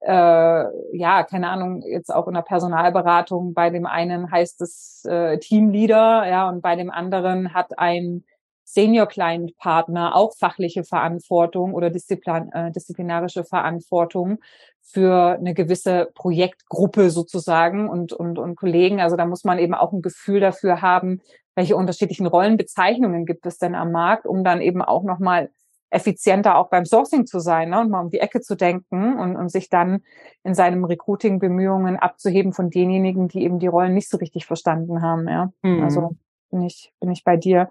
äh, 0.00 0.96
ja, 0.96 1.24
keine 1.24 1.50
Ahnung, 1.50 1.82
jetzt 1.82 2.14
auch 2.14 2.28
in 2.28 2.34
der 2.34 2.42
Personalberatung, 2.42 3.52
bei 3.52 3.70
dem 3.70 3.84
einen 3.84 4.30
heißt 4.30 4.60
es 4.60 5.04
äh, 5.04 5.38
Teamleader, 5.38 6.28
ja, 6.28 6.48
und 6.48 6.62
bei 6.62 6.76
dem 6.76 6.90
anderen 6.90 7.52
hat 7.52 7.78
ein 7.78 8.24
Senior 8.70 9.06
Client 9.06 9.56
Partner 9.56 10.14
auch 10.14 10.36
fachliche 10.36 10.84
Verantwortung 10.84 11.72
oder 11.72 11.88
Disziplin, 11.88 12.52
äh, 12.52 12.70
disziplinarische 12.70 13.42
Verantwortung 13.42 14.40
für 14.82 15.38
eine 15.38 15.54
gewisse 15.54 16.10
Projektgruppe 16.14 17.08
sozusagen 17.08 17.88
und, 17.88 18.12
und, 18.12 18.38
und 18.38 18.56
Kollegen. 18.56 19.00
Also 19.00 19.16
da 19.16 19.24
muss 19.24 19.44
man 19.44 19.58
eben 19.58 19.72
auch 19.72 19.92
ein 19.92 20.02
Gefühl 20.02 20.40
dafür 20.40 20.82
haben, 20.82 21.22
welche 21.54 21.76
unterschiedlichen 21.76 22.26
Rollenbezeichnungen 22.26 23.24
gibt 23.24 23.46
es 23.46 23.56
denn 23.56 23.74
am 23.74 23.90
Markt, 23.90 24.26
um 24.26 24.44
dann 24.44 24.60
eben 24.60 24.82
auch 24.82 25.02
nochmal 25.02 25.50
effizienter 25.88 26.58
auch 26.58 26.68
beim 26.68 26.84
Sourcing 26.84 27.24
zu 27.24 27.40
sein 27.40 27.70
ne, 27.70 27.80
und 27.80 27.88
mal 27.88 28.02
um 28.02 28.10
die 28.10 28.20
Ecke 28.20 28.42
zu 28.42 28.54
denken 28.54 29.18
und, 29.18 29.34
und 29.34 29.48
sich 29.50 29.70
dann 29.70 30.02
in 30.44 30.54
seinem 30.54 30.84
Recruiting-Bemühungen 30.84 31.96
abzuheben 31.96 32.52
von 32.52 32.68
denjenigen, 32.68 33.28
die 33.28 33.44
eben 33.44 33.58
die 33.58 33.66
Rollen 33.66 33.94
nicht 33.94 34.10
so 34.10 34.18
richtig 34.18 34.44
verstanden 34.44 35.00
haben. 35.00 35.26
Ja. 35.26 35.52
Mhm. 35.62 35.82
Also 35.82 36.10
bin 36.50 36.62
ich, 36.62 36.92
bin 37.00 37.10
ich 37.10 37.24
bei 37.24 37.38
dir. 37.38 37.70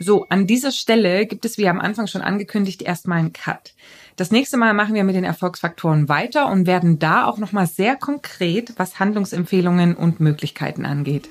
So, 0.00 0.26
an 0.28 0.46
dieser 0.46 0.70
Stelle 0.70 1.26
gibt 1.26 1.44
es, 1.44 1.58
wie 1.58 1.68
am 1.68 1.80
Anfang 1.80 2.06
schon 2.06 2.22
angekündigt, 2.22 2.82
erstmal 2.82 3.18
einen 3.18 3.32
Cut. 3.32 3.74
Das 4.14 4.30
nächste 4.30 4.56
Mal 4.56 4.72
machen 4.72 4.94
wir 4.94 5.02
mit 5.02 5.16
den 5.16 5.24
Erfolgsfaktoren 5.24 6.08
weiter 6.08 6.50
und 6.50 6.68
werden 6.68 7.00
da 7.00 7.26
auch 7.26 7.38
nochmal 7.38 7.66
sehr 7.66 7.96
konkret, 7.96 8.74
was 8.76 9.00
Handlungsempfehlungen 9.00 9.96
und 9.96 10.20
Möglichkeiten 10.20 10.86
angeht. 10.86 11.28